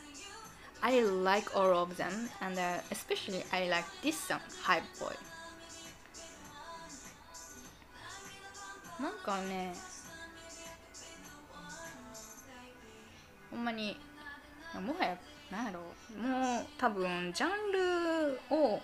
[0.81, 5.15] I like all of them and uh, especially I like this song Hype Boy
[9.00, 9.74] なんかね
[13.50, 13.96] ほんまに
[14.74, 15.16] もはや
[15.50, 15.80] なんやろ
[16.20, 18.80] もう多分ジャンルを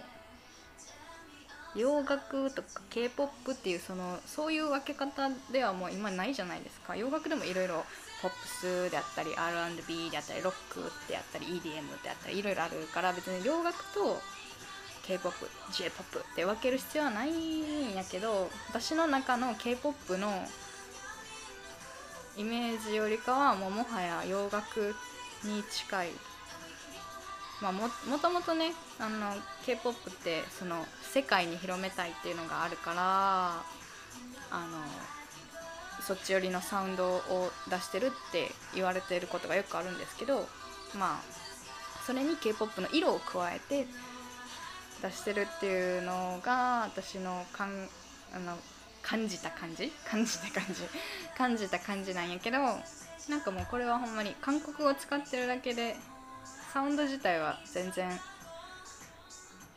[1.74, 6.96] 洋楽とか k p o p っていうそのそういう分け方ではもう今ないじゃないですか。
[6.96, 7.84] 洋楽でもいろいろ
[8.22, 14.20] ポップスであったり R&B であったりロックであったり EDM であったりいろいろあるから別に洋楽と
[15.06, 20.44] k p o p j p o p って分ける必要はないんやけど私の中の k p o p の
[22.36, 24.94] イメージよりかはもうもはや洋楽
[25.44, 26.08] に近い。
[27.60, 29.34] まあももともとねあの
[29.66, 33.62] k p o p ってその世界に広めたいっていうのがあるから
[34.50, 34.78] あの
[36.02, 40.46] そっち寄りのサウンドを出してるって言われてることがよくあるんですけど
[40.98, 41.20] まあ
[42.06, 43.86] それに k p o p の色を加えて
[45.02, 47.88] 出してるっていうのが私のかん
[48.34, 48.56] あの
[49.02, 49.90] 感じた感じ？
[50.08, 50.82] 感じた感じ？
[51.36, 52.58] 感じた感じなんやけど
[53.28, 55.96] なんかもうこれはほんまに韓国語使ってるだけで
[56.72, 58.08] サウンド自体は全然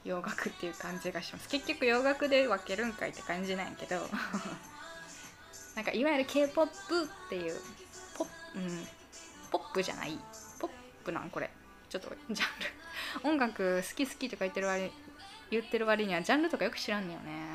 [0.03, 1.47] 洋楽っていう感じがします。
[1.47, 4.01] 結局洋楽で分けるんかいって感じなんやけど
[5.75, 7.59] なんかいわゆる k p o p っていう
[8.17, 8.87] ポうん
[9.51, 10.19] ポップじゃない？
[10.59, 10.71] ポッ
[11.05, 11.49] プなんこれ。
[11.89, 13.29] ちょっとジャンル。
[13.29, 14.91] 音楽好き好きとか言ってる割
[15.53, 17.45] 言ってる割にはジャンルとかよく知らんねよね。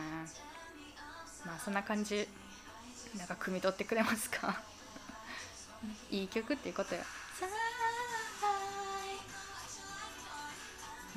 [1.45, 2.29] まあそんな感じ。
[3.17, 4.61] なんか汲み取ってくれますか？
[6.11, 7.01] いい曲っていうことよ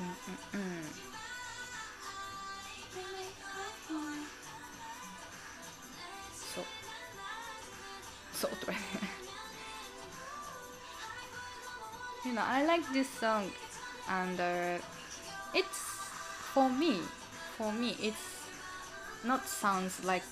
[0.00, 0.84] うんうんうん。
[6.54, 6.64] そう。
[8.34, 8.78] そうとかね。
[12.24, 13.50] You know, I like this song
[14.08, 14.78] and uh,
[15.52, 15.91] it's
[16.52, 17.00] for me,
[17.56, 18.46] for me, it's
[19.24, 20.22] not sounds like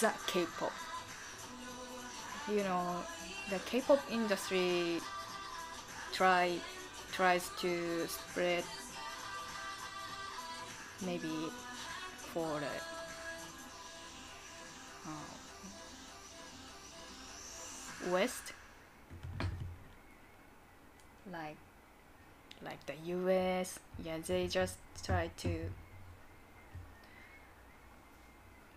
[0.00, 0.72] the K-pop.
[2.50, 2.96] You know,
[3.50, 5.00] the K-pop industry
[6.12, 6.58] try
[7.12, 8.64] tries to spread
[11.04, 11.50] maybe
[12.32, 12.74] for the
[15.08, 15.10] uh,
[18.12, 18.52] west
[21.32, 21.56] like
[22.63, 25.69] like the US yeah they just try to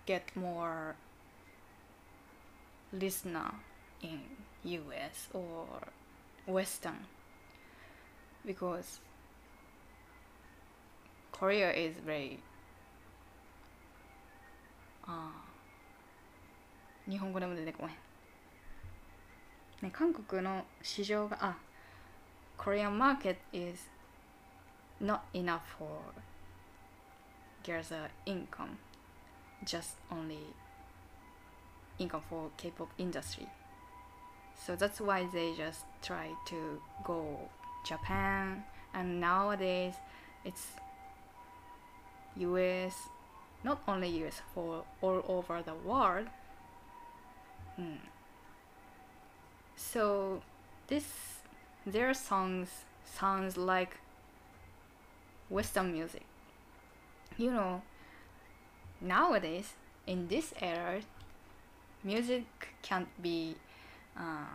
[0.06, 0.96] get more
[2.92, 3.52] listener
[4.02, 4.20] in
[4.64, 5.66] US or
[6.46, 7.06] western
[8.44, 9.00] because
[11.32, 12.38] Korea is very
[15.08, 17.96] ああ日本語でも出てこない
[19.82, 21.56] ね韓国の市場があ
[22.61, 23.89] Korean market is
[24.99, 25.97] not enough for
[27.63, 27.91] girls'
[28.27, 28.77] income
[29.65, 30.45] just only
[31.97, 33.47] income for K-pop industry
[34.55, 37.49] so that's why they just try to go
[37.83, 39.95] Japan and nowadays
[40.45, 40.67] it's
[42.37, 42.95] US
[43.63, 46.27] not only US for all over the world
[47.75, 47.95] Hmm.
[49.75, 50.41] so
[50.87, 51.40] this
[51.85, 52.69] their songs
[53.05, 53.97] sounds like
[55.49, 56.23] western music.
[57.37, 57.81] You know
[59.01, 59.73] nowadays
[60.05, 61.01] in this era
[62.03, 62.45] music
[62.83, 63.55] can't be
[64.15, 64.53] uh,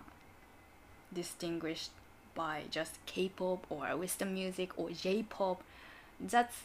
[1.13, 1.91] distinguished
[2.35, 5.63] by just k-pop or western music or j-pop.
[6.21, 6.63] That's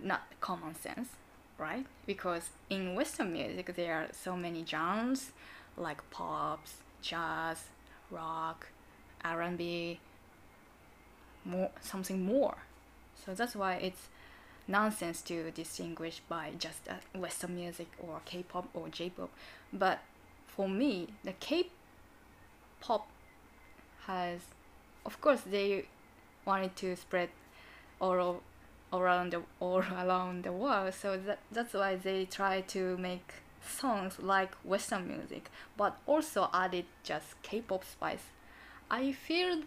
[0.00, 1.08] not common sense
[1.58, 1.86] right?
[2.06, 5.30] Because in western music there are so many genres
[5.76, 7.64] like pops jazz
[8.10, 8.68] rock
[9.24, 9.98] r&b
[11.44, 12.56] more something more.
[13.24, 14.08] So that's why it's
[14.66, 19.30] nonsense to distinguish by just uh, western music or k-pop or j-pop.
[19.72, 20.00] But
[20.46, 23.08] for me the k-pop
[24.06, 24.40] has
[25.04, 25.86] of course they
[26.44, 27.30] wanted to spread
[28.00, 28.42] all
[28.92, 30.94] around the all around the world.
[30.94, 33.34] So that, that's why they try to make
[33.66, 38.24] songs like western music but also added just k-pop spice
[38.94, 39.64] i feared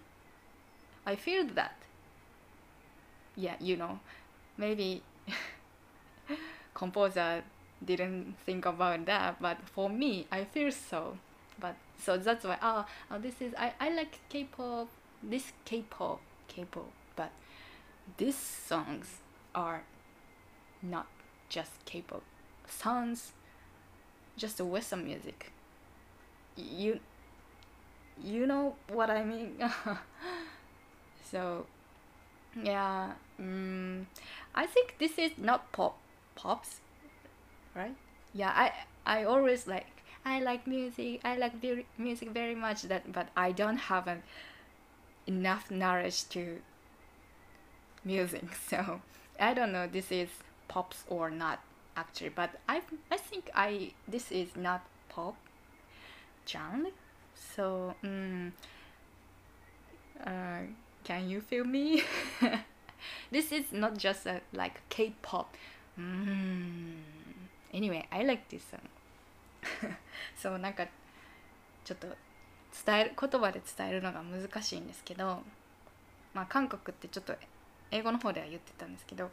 [1.06, 1.76] i feel that.
[3.36, 4.00] Yeah you know
[4.58, 5.04] maybe
[6.74, 7.44] composer
[7.84, 11.18] didn't think about that but for me i feel so.
[11.60, 14.88] But so that's why oh, oh this is I, I like k-pop
[15.24, 17.32] this k-pop k-pop but
[18.18, 19.08] these songs
[19.56, 19.82] are
[20.84, 21.08] not
[21.50, 22.22] just k-pop
[22.68, 23.34] sounds
[24.38, 25.52] just western music.
[26.56, 27.00] You
[28.24, 29.58] you know what i mean?
[31.32, 31.66] So
[32.64, 34.06] yeah mm,
[34.56, 35.98] i think this is not pop
[36.36, 36.80] pops
[37.76, 37.96] right?
[38.34, 38.72] Yeah i
[39.06, 39.88] i always like
[40.26, 44.24] i like music i like very, music very much that but i don't have an,
[45.28, 46.60] enough knowledge to
[48.04, 49.02] music so
[49.40, 50.30] i don't know this is
[50.68, 51.60] pops or not
[51.96, 55.36] actually but i i think i this is not pop
[56.48, 56.92] genre
[57.56, 58.52] so mm,
[60.26, 60.60] uh,
[61.04, 62.04] can you feel me?
[63.32, 65.56] This is not just a like k-pop.
[66.00, 67.18] Mm.
[67.74, 68.80] anyway i like this song.
[70.38, 70.86] そうなんか
[71.84, 72.08] ちょっと
[72.86, 75.42] 伝える言葉で伝えるのが難しいんですけど
[76.34, 77.36] まあ韓国ってちょっと
[77.92, 79.32] 英語の方では言ってたんですけど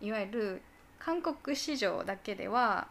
[0.00, 0.62] いわゆる
[0.98, 2.88] 韓国市場だけでは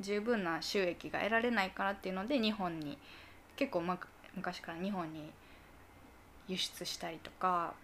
[0.00, 2.98] 十分な収益が得られないからっていうので日本に
[3.56, 3.98] 結構、ま、
[4.34, 5.30] 昔から日本に
[6.48, 7.74] 輸出したりとか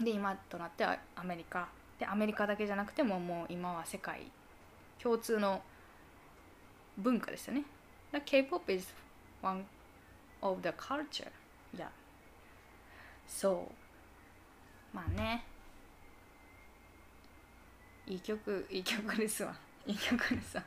[0.00, 1.68] で今となってはアメリカ
[1.98, 4.30] でアメリカだけじゃなくてももう今は世界
[5.02, 5.62] 共通の
[6.96, 7.64] 文化ですよね。
[8.24, 8.92] K-POP is
[9.42, 9.64] one
[10.42, 11.30] of the culture.
[11.76, 11.88] Yeah.
[13.28, 13.68] そ
[14.92, 15.44] うまあね
[18.06, 19.54] いい曲いい曲ですわ
[19.86, 20.62] いい曲ですわ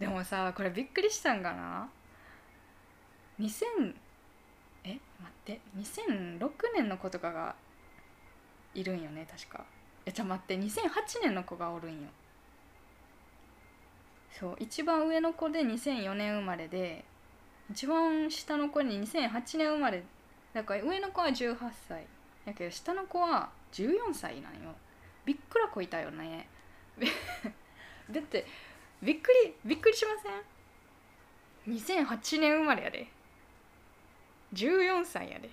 [0.00, 1.88] でもさこれびっくりしたんかな？
[3.40, 3.94] 2000
[4.84, 7.54] え待って2006年の子とかが
[8.74, 9.64] いるんよね確か。
[10.04, 12.08] えじゃ待って2008年の子がおるんよ。
[14.38, 17.04] そう一番上の子で2004年生まれで
[17.70, 20.02] 一番下の子に2008年生まれ
[20.52, 21.56] だから上の子は18
[21.88, 22.06] 歳。
[22.44, 24.74] やけど下の子は14歳なんよ。
[25.24, 26.48] びっくらこいたよね。
[28.10, 28.46] だって
[29.02, 33.08] びっくりびっくりしません？2008年生まれやで。
[34.54, 35.48] 14歳やで。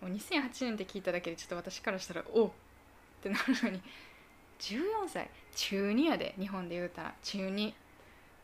[0.00, 2.50] もう2008年って聞いただけでちょっと私からしたらおっ
[3.22, 3.80] てなるのに
[4.58, 7.14] 14歳中2やで日本で言うたら。
[7.22, 7.72] 中2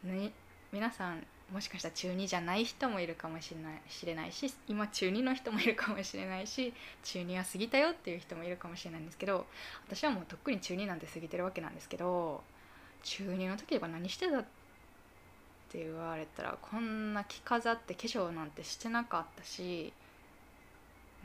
[0.05, 0.33] に
[0.73, 9.47] 皆さんもしかしたら中2じゃない人もいるかもしれない知れないし今中2の人もいるかもしれないし中2は過ぎたよっていう人もいるかもしれないんですけど
[9.87, 12.43] 私はもうとっくに中2なんて過ぎてるわけなんですけど
[13.03, 14.45] 中2の時とか何してた
[15.69, 19.93] って言われたらこんな着飾って化粧なんてしてなかったし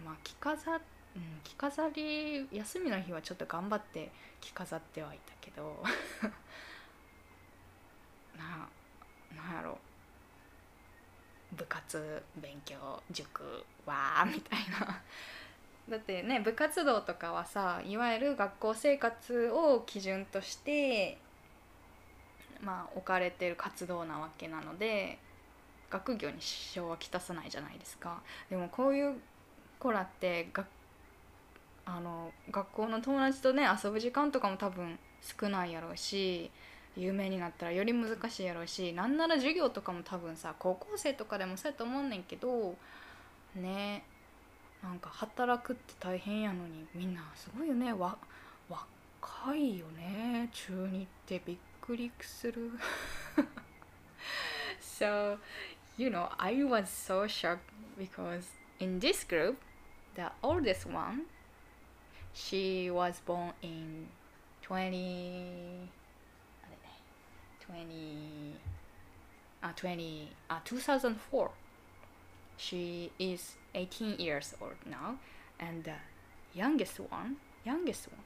[0.03, 0.81] まあ着飾
[1.15, 5.77] うん、着飾り休みの日はちょっと頑張って着飾ってはいたけど
[8.35, 8.67] な
[9.35, 9.77] なんやろ。
[11.55, 15.03] 部活勉強塾わーみたいな。
[15.87, 21.19] だってね部活動とかはさいわゆる学校生活を基準として
[22.63, 25.19] まあ置かれてる活動なわけなので
[25.89, 28.21] 学業に支障はきたさないじゃないですか。
[28.49, 29.15] でもこういう
[29.79, 30.65] 子らってが
[31.85, 36.49] あの学校の友達とね遊ぶ時間とかも多分少ないやろうし
[36.95, 42.75] 有名になったらより難しいやろうしなんなら授業とかも多分さ高校生とかでもそうやと思うねんけど
[43.55, 44.03] ね
[44.81, 47.93] なんか働くって大変やのにみんなすごいよね。
[47.93, 48.17] わ
[48.69, 50.49] 若いよね。
[50.51, 52.70] 中2ってびっくりする
[54.80, 55.38] so
[55.96, 57.60] you know I was so shocked
[57.96, 58.46] because
[58.80, 59.56] in this group
[60.14, 61.26] the oldest one
[62.34, 64.08] she was born in
[64.62, 65.88] 20
[67.68, 68.54] 20
[69.62, 71.50] uh, 20 uh, 2004
[72.56, 75.16] she is 18 years old now
[75.60, 75.94] and the
[76.54, 78.24] youngest one youngest one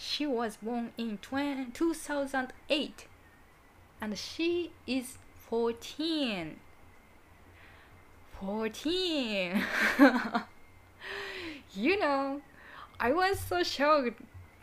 [0.00, 3.06] she was born in 20, 2008
[4.00, 6.56] and she is 14
[8.40, 9.62] 14
[11.74, 12.40] you know
[12.98, 14.22] i was so shocked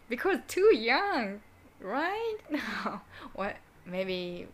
[0.09, 1.39] because too young
[1.79, 2.38] right?
[2.49, 4.47] Now what maybe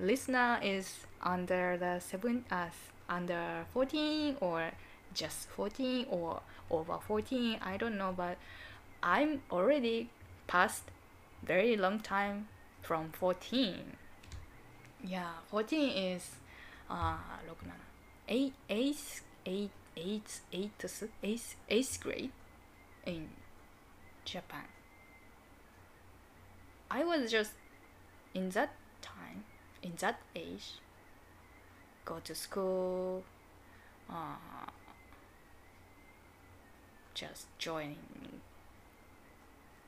[0.00, 2.68] listener is under the seven uh,
[3.08, 4.70] under 14 or
[5.12, 8.38] just 14 or over 14 i don't know but
[9.02, 10.08] i'm already
[10.46, 10.84] past
[11.42, 12.48] very long time
[12.82, 13.96] from 14
[15.04, 16.30] yeah 14 is
[16.90, 17.16] uh
[18.28, 18.96] 8 8
[19.46, 20.70] 8 8 8
[21.22, 22.30] 8 8th grade
[23.04, 23.28] in
[24.24, 24.64] japan.
[26.90, 27.52] I was just
[28.34, 29.44] in that time,
[29.82, 30.80] in that age,
[32.04, 33.24] go to school,
[34.10, 34.66] uh,
[37.14, 37.96] just join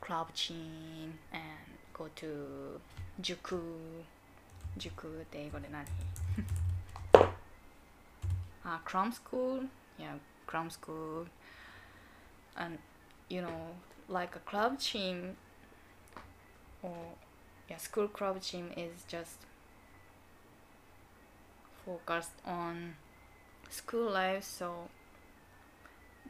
[0.04, 1.42] club team and
[1.94, 2.80] go to
[3.22, 3.62] 塾
[4.78, 5.86] 塾って英語で何
[8.64, 9.68] uh, cram school
[9.98, 10.18] yeah
[10.48, 11.26] cram school
[12.56, 12.80] and
[13.30, 13.74] you know
[14.08, 15.36] like a club team
[16.82, 16.94] or
[17.70, 19.46] yeah school club team is just
[21.86, 22.96] focused on
[23.70, 24.90] school life so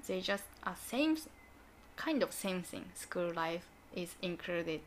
[0.07, 1.15] they just are same
[1.96, 4.80] kind of same thing school life is included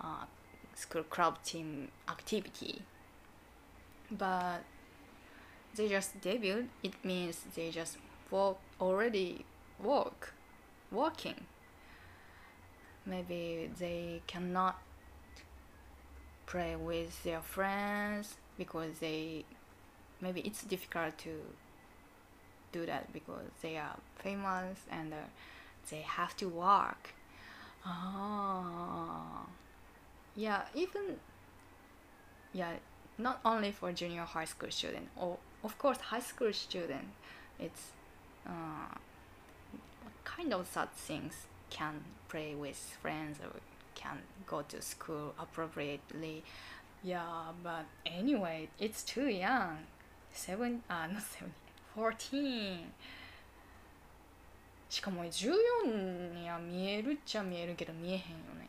[0.00, 0.24] uh,
[0.74, 2.82] school club team activity
[4.10, 4.60] but
[5.74, 7.96] they just debut it means they just
[8.30, 9.44] work already
[9.82, 10.32] walk
[10.90, 11.46] walking.
[13.06, 14.78] maybe they cannot
[16.46, 19.44] play with their friends because they
[20.20, 21.30] maybe it's difficult to
[22.72, 25.16] do that because they are famous and uh,
[25.90, 27.14] they have to work
[27.84, 29.44] ah
[30.36, 31.18] yeah even
[32.52, 32.72] yeah
[33.18, 37.08] not only for junior high school student or of course high school student
[37.58, 37.90] it's
[38.46, 38.94] uh,
[40.24, 43.60] kind of such things can play with friends or
[43.94, 46.42] can go to school appropriately.
[47.02, 49.78] Yeah, but anyway, it's too young.
[50.32, 51.54] Seven, uh, not seven,
[51.94, 52.92] fourteen.
[54.92, 58.24] しかも14には見えるっちゃ見えるけど見えへんよ
[58.58, 58.68] ね。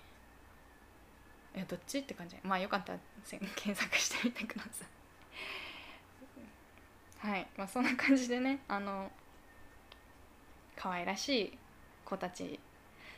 [1.53, 2.37] いや、どっちって感じ。
[2.43, 2.99] まあよかったら
[3.29, 4.85] 検索してみてくださ
[7.19, 7.27] い。
[7.27, 9.11] はいまあそんな感じでねあの
[10.77, 11.57] 可愛らしい
[12.05, 12.57] 子たち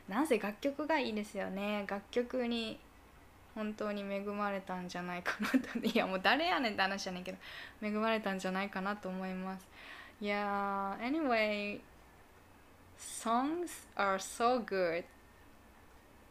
[0.07, 2.79] なぜ楽曲がいいですよね楽曲に
[3.53, 7.37] 本当に恵まれたんじゃないかなと いやもう誰やねんって話じゃないけど
[7.83, 9.67] 恵まれたんじゃないかなと思います
[10.19, 11.79] いや anyway
[12.96, 15.04] songs are so good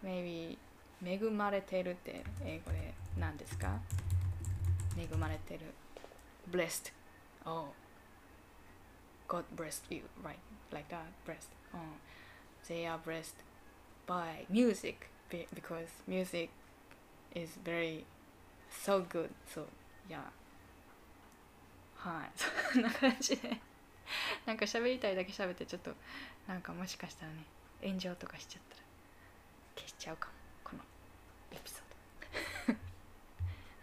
[0.03, 0.57] maybe
[1.03, 3.79] 恵まれてるって英語で何ですか
[4.97, 5.61] 恵まれてる
[6.51, 6.91] blessed
[7.45, 7.67] oh
[9.27, 10.37] God blessed you right
[10.71, 11.77] like that blessed oh,
[12.67, 13.35] they are blessed
[14.07, 16.49] by music because music
[17.35, 18.05] is very
[18.69, 19.65] so good so
[20.09, 20.19] yeah
[21.95, 23.57] はいそんな感じで
[24.45, 25.91] なんか喋りたいだけ喋ってちょっと
[26.46, 27.44] なんかもしかしたらね
[27.82, 28.82] 炎上とかしちゃったら
[29.76, 30.32] 消しちゃうかも
[30.62, 30.82] この
[31.52, 32.76] エピソー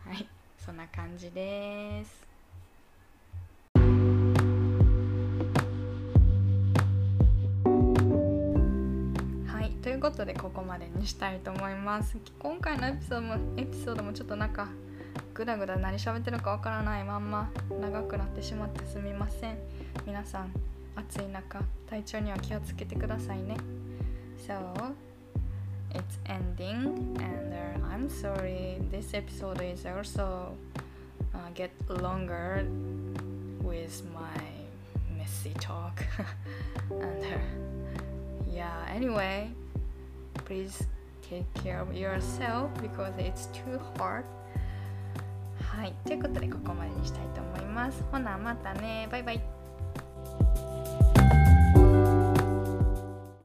[0.05, 0.11] ド。
[0.11, 2.27] はいそんな感じです。
[9.47, 12.15] はいということでここまでにしたいと思います。
[12.37, 14.69] 今回のエピソードもエピソードもちょっとなんか
[15.33, 17.49] グダグダ何喋ってるかわからないまんま
[17.81, 19.57] 長くなってしまってすみません。
[20.05, 20.53] 皆さん
[20.96, 23.56] 暑い中体調には気をつけてくださいね
[24.46, 24.94] So
[25.92, 30.54] it's ending and uh, I'm sorry this episode is also
[31.34, 32.64] uh, get longer
[33.62, 34.20] with my
[35.16, 36.04] messy talk
[36.90, 37.38] and uh,
[38.50, 39.50] yeah anyway
[40.44, 40.84] please
[41.28, 44.24] take care of yourself because it's too hard
[45.76, 49.40] はいということでここまでにしたいと思いますほなまたねバイバイ